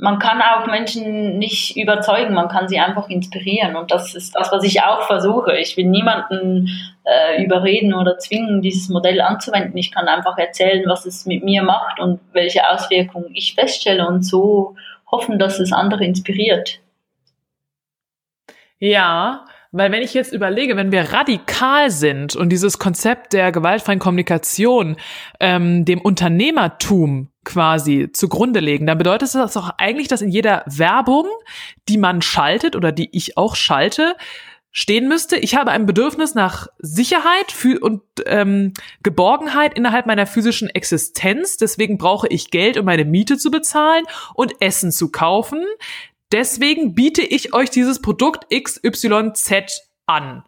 man 0.00 0.20
kann 0.20 0.40
auch 0.40 0.66
Menschen 0.66 1.38
nicht 1.38 1.76
überzeugen, 1.76 2.32
man 2.32 2.48
kann 2.48 2.68
sie 2.68 2.78
einfach 2.78 3.08
inspirieren. 3.08 3.74
Und 3.74 3.90
das 3.90 4.14
ist 4.14 4.36
das, 4.36 4.52
was 4.52 4.62
ich 4.62 4.82
auch 4.82 5.02
versuche. 5.02 5.56
Ich 5.58 5.76
will 5.76 5.86
niemanden 5.86 6.68
äh, 7.04 7.42
überreden 7.42 7.92
oder 7.92 8.16
zwingen, 8.16 8.62
dieses 8.62 8.88
Modell 8.88 9.20
anzuwenden. 9.20 9.76
Ich 9.76 9.90
kann 9.90 10.06
einfach 10.06 10.38
erzählen, 10.38 10.84
was 10.86 11.04
es 11.04 11.26
mit 11.26 11.42
mir 11.42 11.64
macht 11.64 11.98
und 11.98 12.20
welche 12.32 12.68
Auswirkungen 12.70 13.30
ich 13.34 13.56
feststelle 13.56 14.06
und 14.06 14.22
so 14.22 14.76
hoffen, 15.10 15.38
dass 15.40 15.58
es 15.58 15.72
andere 15.72 16.04
inspiriert. 16.04 16.78
Ja, 18.78 19.46
weil 19.70 19.92
wenn 19.92 20.02
ich 20.02 20.14
jetzt 20.14 20.32
überlege, 20.32 20.76
wenn 20.76 20.92
wir 20.92 21.12
radikal 21.12 21.90
sind 21.90 22.34
und 22.34 22.48
dieses 22.50 22.78
Konzept 22.78 23.32
der 23.32 23.52
gewaltfreien 23.52 23.98
Kommunikation 23.98 24.96
ähm, 25.40 25.84
dem 25.84 26.00
Unternehmertum 26.00 27.28
quasi 27.44 28.10
zugrunde 28.12 28.60
legen, 28.60 28.86
dann 28.86 28.98
bedeutet 28.98 29.34
das 29.34 29.52
doch 29.52 29.70
eigentlich, 29.78 30.08
dass 30.08 30.22
in 30.22 30.30
jeder 30.30 30.64
Werbung, 30.66 31.26
die 31.88 31.98
man 31.98 32.22
schaltet 32.22 32.76
oder 32.76 32.92
die 32.92 33.08
ich 33.12 33.36
auch 33.36 33.56
schalte, 33.56 34.16
stehen 34.70 35.08
müsste, 35.08 35.36
ich 35.36 35.54
habe 35.54 35.70
ein 35.70 35.86
Bedürfnis 35.86 36.34
nach 36.34 36.68
Sicherheit 36.78 37.54
und 37.80 38.02
ähm, 38.26 38.74
Geborgenheit 39.02 39.74
innerhalb 39.76 40.06
meiner 40.06 40.26
physischen 40.26 40.68
Existenz. 40.68 41.56
Deswegen 41.56 41.98
brauche 41.98 42.28
ich 42.28 42.50
Geld, 42.50 42.78
um 42.78 42.84
meine 42.84 43.04
Miete 43.04 43.38
zu 43.38 43.50
bezahlen 43.50 44.04
und 44.34 44.54
Essen 44.60 44.92
zu 44.92 45.10
kaufen. 45.10 45.64
Deswegen 46.32 46.94
biete 46.94 47.22
ich 47.22 47.54
euch 47.54 47.70
dieses 47.70 48.02
Produkt 48.02 48.46
XYZ 48.50 49.82
an. 50.06 50.44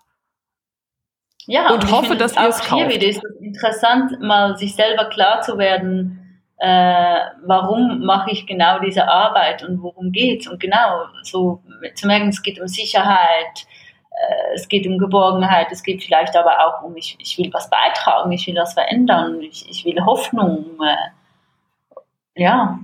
Ja, 1.46 1.70
und, 1.70 1.84
und 1.84 1.90
hoffe, 1.90 2.16
dass 2.16 2.36
ihr 2.36 2.48
es 2.48 2.60
kauft. 2.60 2.92
Hier 2.92 3.02
ist 3.02 3.22
es 3.24 3.40
interessant, 3.40 4.20
mal 4.20 4.56
sich 4.56 4.74
selber 4.74 5.06
klar 5.06 5.40
zu 5.40 5.58
werden, 5.58 6.20
äh, 6.58 7.20
warum 7.46 8.00
mache 8.04 8.30
ich 8.30 8.46
genau 8.46 8.78
diese 8.80 9.08
Arbeit 9.08 9.62
und 9.62 9.82
worum 9.82 10.12
geht's 10.12 10.46
und 10.46 10.60
genau 10.60 11.06
so 11.22 11.62
zu 11.94 12.06
merken, 12.06 12.28
es 12.28 12.42
geht 12.42 12.60
um 12.60 12.68
Sicherheit, 12.68 13.66
äh, 14.10 14.54
es 14.54 14.68
geht 14.68 14.86
um 14.86 14.98
Geborgenheit, 14.98 15.68
es 15.72 15.82
geht 15.82 16.04
vielleicht 16.04 16.36
aber 16.36 16.66
auch 16.66 16.82
um 16.82 16.94
ich, 16.96 17.16
ich 17.18 17.38
will 17.38 17.50
was 17.52 17.70
beitragen, 17.70 18.30
ich 18.32 18.46
will 18.46 18.56
was 18.56 18.74
verändern, 18.74 19.40
ich, 19.40 19.68
ich 19.70 19.86
will 19.86 20.04
Hoffnung, 20.04 20.66
äh, 20.84 22.42
ja. 22.42 22.78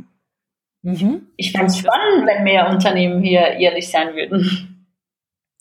Mhm. 0.86 1.26
Ich 1.36 1.50
fände 1.50 1.66
es 1.66 1.78
spannend, 1.78 2.26
wenn 2.26 2.44
mehr 2.44 2.70
Unternehmen 2.70 3.20
hier 3.20 3.40
ehrlich 3.40 3.90
sein 3.90 4.14
würden. 4.14 4.86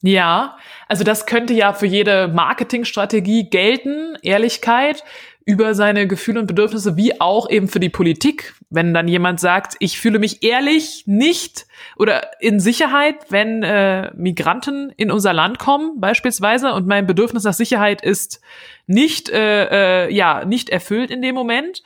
Ja, 0.04 0.58
also 0.88 1.04
das 1.04 1.26
könnte 1.26 1.56
ja 1.56 1.74
für 1.74 1.88
jede 1.88 2.28
Marketingstrategie 2.28 3.50
gelten, 3.50 4.16
Ehrlichkeit 4.22 5.04
über 5.44 5.74
seine 5.74 6.08
Gefühle 6.08 6.42
und 6.42 6.46
Bedürfnisse, 6.46 6.96
wie 6.96 7.20
auch 7.20 7.50
eben 7.50 7.68
für 7.68 7.80
die 7.80 7.90
Politik. 7.90 8.54
Wenn 8.70 8.94
dann 8.94 9.08
jemand 9.08 9.40
sagt, 9.40 9.76
ich 9.80 10.00
fühle 10.00 10.20
mich 10.20 10.44
ehrlich 10.44 11.04
nicht 11.08 11.66
oder 11.98 12.40
in 12.40 12.60
Sicherheit, 12.60 13.16
wenn 13.30 13.64
äh, 13.64 14.12
Migranten 14.16 14.92
in 14.96 15.10
unser 15.10 15.34
Land 15.34 15.58
kommen, 15.58 16.00
beispielsweise, 16.00 16.72
und 16.74 16.86
mein 16.86 17.08
Bedürfnis 17.08 17.44
nach 17.44 17.54
Sicherheit 17.54 18.04
ist 18.04 18.42
nicht, 18.86 19.30
äh, 19.30 20.06
äh, 20.06 20.14
ja, 20.14 20.46
nicht 20.46 20.70
erfüllt 20.70 21.10
in 21.10 21.24
dem 21.24 21.34
Moment. 21.34 21.82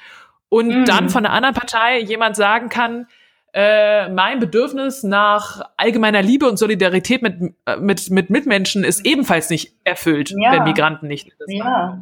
Und 0.49 0.81
mhm. 0.81 0.85
dann 0.85 1.09
von 1.09 1.23
der 1.23 1.31
anderen 1.31 1.55
Partei 1.55 1.99
jemand 1.99 2.35
sagen 2.35 2.67
kann, 2.67 3.07
äh, 3.53 4.09
mein 4.09 4.39
Bedürfnis 4.39 5.03
nach 5.03 5.61
allgemeiner 5.77 6.21
Liebe 6.21 6.47
und 6.47 6.57
Solidarität 6.57 7.21
mit, 7.21 7.53
äh, 7.65 7.77
mit, 7.77 8.09
mit 8.09 8.29
Mitmenschen 8.29 8.83
ist 8.83 9.05
ebenfalls 9.05 9.49
nicht 9.49 9.73
erfüllt, 9.83 10.33
ja. 10.37 10.51
wenn 10.51 10.63
Migranten 10.63 11.07
nicht 11.07 11.29
ja. 11.47 11.99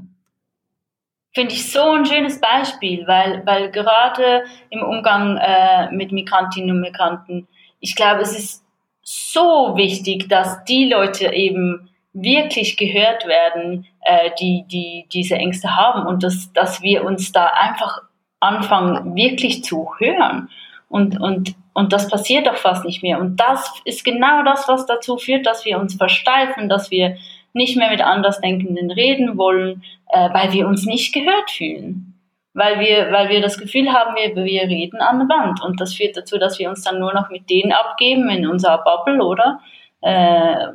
Finde 1.34 1.54
ich 1.54 1.72
so 1.72 1.92
ein 1.92 2.06
schönes 2.06 2.42
Beispiel, 2.42 3.06
weil, 3.06 3.46
weil 3.46 3.70
gerade 3.70 4.44
im 4.70 4.82
Umgang 4.82 5.38
äh, 5.38 5.92
mit 5.92 6.12
Migrantinnen 6.12 6.72
und 6.72 6.82
Migranten, 6.82 7.48
ich 7.80 7.96
glaube, 7.96 8.22
es 8.22 8.38
ist 8.38 8.66
so 9.04 9.74
wichtig, 9.76 10.28
dass 10.30 10.64
die 10.66 10.90
Leute 10.90 11.32
eben 11.32 11.90
wirklich 12.12 12.76
gehört 12.76 13.28
werden, 13.28 13.86
äh, 14.02 14.32
die, 14.40 14.66
die 14.68 15.06
diese 15.14 15.36
Ängste 15.36 15.76
haben 15.76 16.08
und 16.08 16.24
dass, 16.24 16.52
dass 16.54 16.82
wir 16.82 17.06
uns 17.06 17.32
da 17.32 17.48
einfach 17.48 18.02
anfangen, 18.40 19.16
wirklich 19.16 19.64
zu 19.64 19.92
hören. 20.00 20.50
Und, 20.90 21.20
und, 21.20 21.56
und 21.74 21.94
das 21.94 22.10
passiert 22.10 22.48
doch 22.48 22.56
fast 22.56 22.86
nicht 22.86 23.04
mehr. 23.04 23.20
Und 23.20 23.38
das 23.38 23.82
ist 23.86 24.04
genau 24.04 24.44
das, 24.44 24.68
was 24.68 24.86
dazu 24.86 25.18
führt, 25.18 25.46
dass 25.46 25.66
wir 25.66 25.80
uns 25.80 25.96
versteifen, 25.96 26.70
dass 26.70 26.92
wir 26.92 27.18
nicht 27.54 27.78
mehr 27.78 27.90
mit 27.90 28.02
Andersdenkenden 28.02 28.92
reden 28.92 29.38
wollen, 29.38 29.84
äh, 30.10 30.30
weil 30.34 30.54
wir 30.54 30.68
uns 30.68 30.86
nicht 30.86 31.14
gehört 31.14 31.52
fühlen. 31.52 32.14
Weil 32.54 32.80
wir, 32.80 33.12
weil 33.12 33.30
wir 33.30 33.42
das 33.42 33.58
Gefühl 33.60 33.92
haben, 33.92 34.16
wir, 34.16 34.36
wir 34.44 34.64
reden 34.64 35.00
an 35.02 35.20
der 35.20 35.28
Wand. 35.28 35.62
Und 35.62 35.80
das 35.80 35.94
führt 35.94 36.18
dazu, 36.18 36.38
dass 36.38 36.58
wir 36.58 36.70
uns 36.70 36.84
dann 36.84 37.00
nur 37.00 37.14
noch 37.14 37.30
mit 37.30 37.50
denen 37.50 37.72
abgeben 37.72 38.30
in 38.30 38.48
unserer 38.48 38.84
Bubble, 38.84 39.24
oder? 39.24 39.60
Äh, 40.02 40.74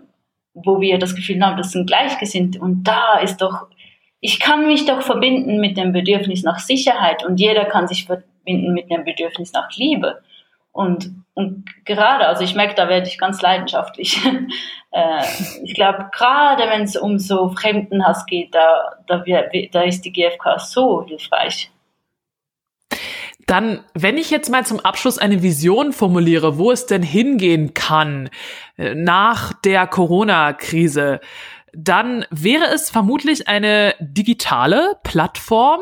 wo 0.55 0.81
wir 0.81 0.98
das 0.98 1.14
Gefühl 1.14 1.40
haben, 1.42 1.57
das 1.57 1.72
sind 1.72 1.87
Gleichgesinnte. 1.87 2.61
Und 2.61 2.85
da 2.85 3.18
ist 3.18 3.38
doch, 3.38 3.68
ich 4.20 4.38
kann 4.38 4.66
mich 4.66 4.85
doch 4.85 5.03
verbinden 5.03 5.61
mit 5.61 5.77
dem 5.77 5.92
Bedürfnis 5.92 6.42
nach 6.42 6.59
Sicherheit 6.59 7.25
und 7.25 7.40
jeder 7.40 7.64
kann 7.64 7.88
sich 7.88 8.07
verbinden 8.43 8.73
mit 8.73 8.91
dem 8.91 9.05
Bedürfnis 9.05 9.53
nach 9.53 9.71
Liebe. 9.77 10.23
Und, 10.73 11.13
und 11.35 11.65
gerade, 11.85 12.27
also 12.27 12.45
ich 12.45 12.55
merke, 12.55 12.75
da 12.75 12.89
werde 12.89 13.07
ich 13.07 13.19
ganz 13.19 13.43
leidenschaftlich. 13.43 14.21
äh, 14.91 15.23
ich 15.63 15.75
glaube, 15.75 16.09
gerade 16.13 16.65
wenn 16.65 16.83
es 16.83 16.97
um 16.97 17.19
so 17.19 17.51
Fremdenhass 17.51 18.27
geht, 18.27 18.55
da, 18.55 18.97
da, 19.07 19.23
da 19.73 19.83
ist 19.83 20.03
die 20.05 20.13
GfK 20.13 20.59
so 20.59 21.05
hilfreich. 21.05 21.71
Dann, 23.47 23.85
wenn 23.93 24.17
ich 24.17 24.31
jetzt 24.31 24.51
mal 24.51 24.65
zum 24.65 24.81
Abschluss 24.81 25.19
eine 25.19 25.43
Vision 25.43 25.93
formuliere, 25.93 26.57
wo 26.57 26.71
es 26.71 26.87
denn 26.87 27.03
hingehen 27.03 27.75
kann 27.75 28.31
äh, 28.79 28.95
nach 28.95 29.53
der 29.53 29.87
Corona-Krise, 29.87 31.21
dann 31.75 32.25
wäre 32.31 32.67
es 32.67 32.91
vermutlich 32.91 33.49
eine 33.49 33.95
digitale 33.99 34.97
Plattform, 35.03 35.81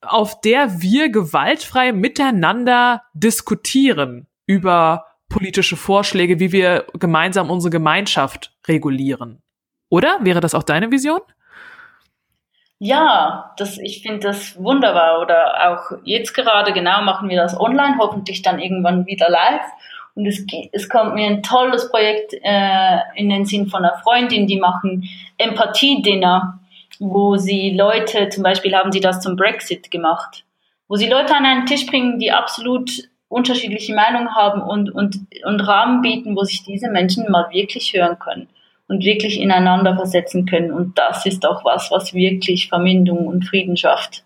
auf 0.00 0.40
der 0.40 0.80
wir 0.80 1.10
gewaltfrei 1.10 1.92
miteinander 1.92 3.02
diskutieren 3.14 4.26
über 4.46 5.06
politische 5.28 5.76
Vorschläge, 5.76 6.40
wie 6.40 6.52
wir 6.52 6.86
gemeinsam 6.94 7.50
unsere 7.50 7.70
Gemeinschaft 7.70 8.52
regulieren. 8.66 9.42
Oder? 9.90 10.18
Wäre 10.20 10.40
das 10.40 10.54
auch 10.54 10.62
deine 10.62 10.90
Vision? 10.90 11.20
Ja, 12.78 13.52
das, 13.56 13.76
ich 13.78 14.02
finde 14.02 14.20
das 14.20 14.56
wunderbar. 14.62 15.20
Oder 15.20 15.70
auch 15.70 15.98
jetzt 16.04 16.32
gerade 16.32 16.72
genau 16.72 17.02
machen 17.02 17.28
wir 17.28 17.36
das 17.36 17.58
online, 17.58 17.96
hoffentlich 17.98 18.42
dann 18.42 18.60
irgendwann 18.60 19.06
wieder 19.06 19.28
live. 19.28 19.64
Und 20.14 20.26
es, 20.26 20.44
es 20.72 20.88
kommt 20.88 21.14
mir 21.14 21.26
ein 21.26 21.42
tolles 21.42 21.90
Projekt 21.90 22.34
äh, 22.42 22.98
in 23.16 23.28
den 23.28 23.44
Sinn 23.44 23.68
von 23.68 23.84
einer 23.84 23.98
Freundin, 23.98 24.46
die 24.46 24.58
machen 24.58 25.08
Empathie-Dinner 25.38 26.60
wo 26.98 27.36
sie 27.36 27.70
Leute, 27.70 28.28
zum 28.28 28.42
Beispiel 28.42 28.74
haben 28.74 28.92
sie 28.92 29.00
das 29.00 29.20
zum 29.20 29.36
Brexit 29.36 29.90
gemacht, 29.90 30.44
wo 30.88 30.96
sie 30.96 31.08
Leute 31.08 31.34
an 31.34 31.44
einen 31.44 31.66
Tisch 31.66 31.86
bringen, 31.86 32.18
die 32.18 32.32
absolut 32.32 33.08
unterschiedliche 33.28 33.94
Meinungen 33.94 34.34
haben 34.34 34.62
und, 34.62 34.90
und, 34.90 35.18
und 35.44 35.60
Rahmen 35.60 36.00
bieten, 36.00 36.34
wo 36.34 36.44
sich 36.44 36.64
diese 36.64 36.90
Menschen 36.90 37.30
mal 37.30 37.50
wirklich 37.50 37.92
hören 37.92 38.18
können 38.18 38.48
und 38.88 39.04
wirklich 39.04 39.38
ineinander 39.38 39.94
versetzen 39.96 40.46
können. 40.46 40.72
Und 40.72 40.98
das 40.98 41.26
ist 41.26 41.44
auch 41.46 41.64
was, 41.64 41.90
was 41.90 42.14
wirklich 42.14 42.68
Vermindung 42.68 43.26
und 43.26 43.44
Frieden 43.44 43.76
schafft. 43.76 44.24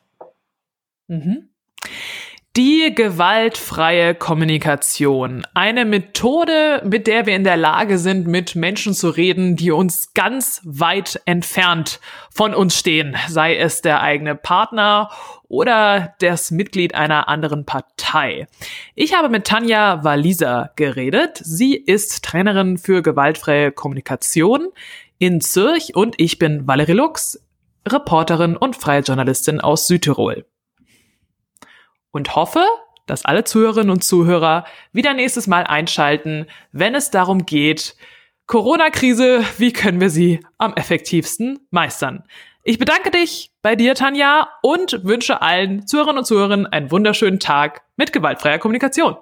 Mhm. 1.09 1.49
Die 2.55 2.95
gewaltfreie 2.95 4.15
Kommunikation. 4.15 5.47
Eine 5.55 5.87
Methode, 5.87 6.83
mit 6.85 7.07
der 7.07 7.25
wir 7.25 7.35
in 7.35 7.45
der 7.45 7.57
Lage 7.57 7.97
sind, 7.97 8.27
mit 8.27 8.55
Menschen 8.57 8.93
zu 8.93 9.09
reden, 9.09 9.57
die 9.57 9.71
uns 9.71 10.13
ganz 10.13 10.61
weit 10.63 11.19
entfernt 11.25 11.99
von 12.31 12.53
uns 12.53 12.79
stehen, 12.79 13.17
sei 13.29 13.57
es 13.57 13.81
der 13.81 14.03
eigene 14.03 14.35
Partner 14.35 15.09
oder 15.49 16.15
das 16.19 16.51
Mitglied 16.51 16.95
einer 16.95 17.27
anderen 17.27 17.65
Partei. 17.65 18.47
Ich 18.95 19.17
habe 19.17 19.31
mit 19.31 19.47
Tanja 19.47 20.05
Walliser 20.05 20.73
geredet. 20.77 21.41
Sie 21.43 21.75
ist 21.75 22.23
Trainerin 22.23 22.77
für 22.77 23.01
gewaltfreie 23.01 23.73
Kommunikation 23.73 24.69
in 25.17 25.41
Zürich 25.41 25.97
und 25.97 26.17
ich 26.19 26.39
bin 26.39 26.67
Valerie 26.67 26.93
Lux, 26.93 27.43
Reporterin 27.89 28.59
und 28.59 28.77
freie 28.77 29.01
Journalistin 29.01 29.59
aus 29.59 29.87
Südtirol 29.87 30.45
und 32.13 32.37
hoffe, 32.37 32.65
dass 33.07 33.25
alle 33.25 33.45
Zuhörerinnen 33.45 33.91
und 33.91 34.05
Zuhörer 34.05 34.65
wieder 34.93 35.13
nächstes 35.15 35.49
Mal 35.49 35.65
einschalten, 35.65 36.47
wenn 36.71 36.95
es 36.95 37.11
darum 37.11 37.45
geht, 37.45 37.97
Corona-Krise, 38.47 39.45
wie 39.59 39.73
können 39.73 40.01
wir 40.01 40.11
sie 40.11 40.41
am 40.59 40.75
effektivsten 40.75 41.59
meistern? 41.71 42.25
Ich 42.65 42.79
bedanke 42.79 43.11
dich 43.11 43.51
bei 43.61 43.75
dir, 43.75 43.95
Tanja, 43.95 44.49
und 44.63 45.05
wünsche 45.05 45.43
allen 45.43 45.87
Zuhörerinnen 45.87 46.19
und 46.19 46.25
Zuhörern 46.27 46.67
einen 46.67 46.93
wunderschönen 46.93 47.41
Tag 47.41 47.83
mit 47.97 48.13
gewaltfreier 48.13 48.59
Kommunikation. 48.59 49.17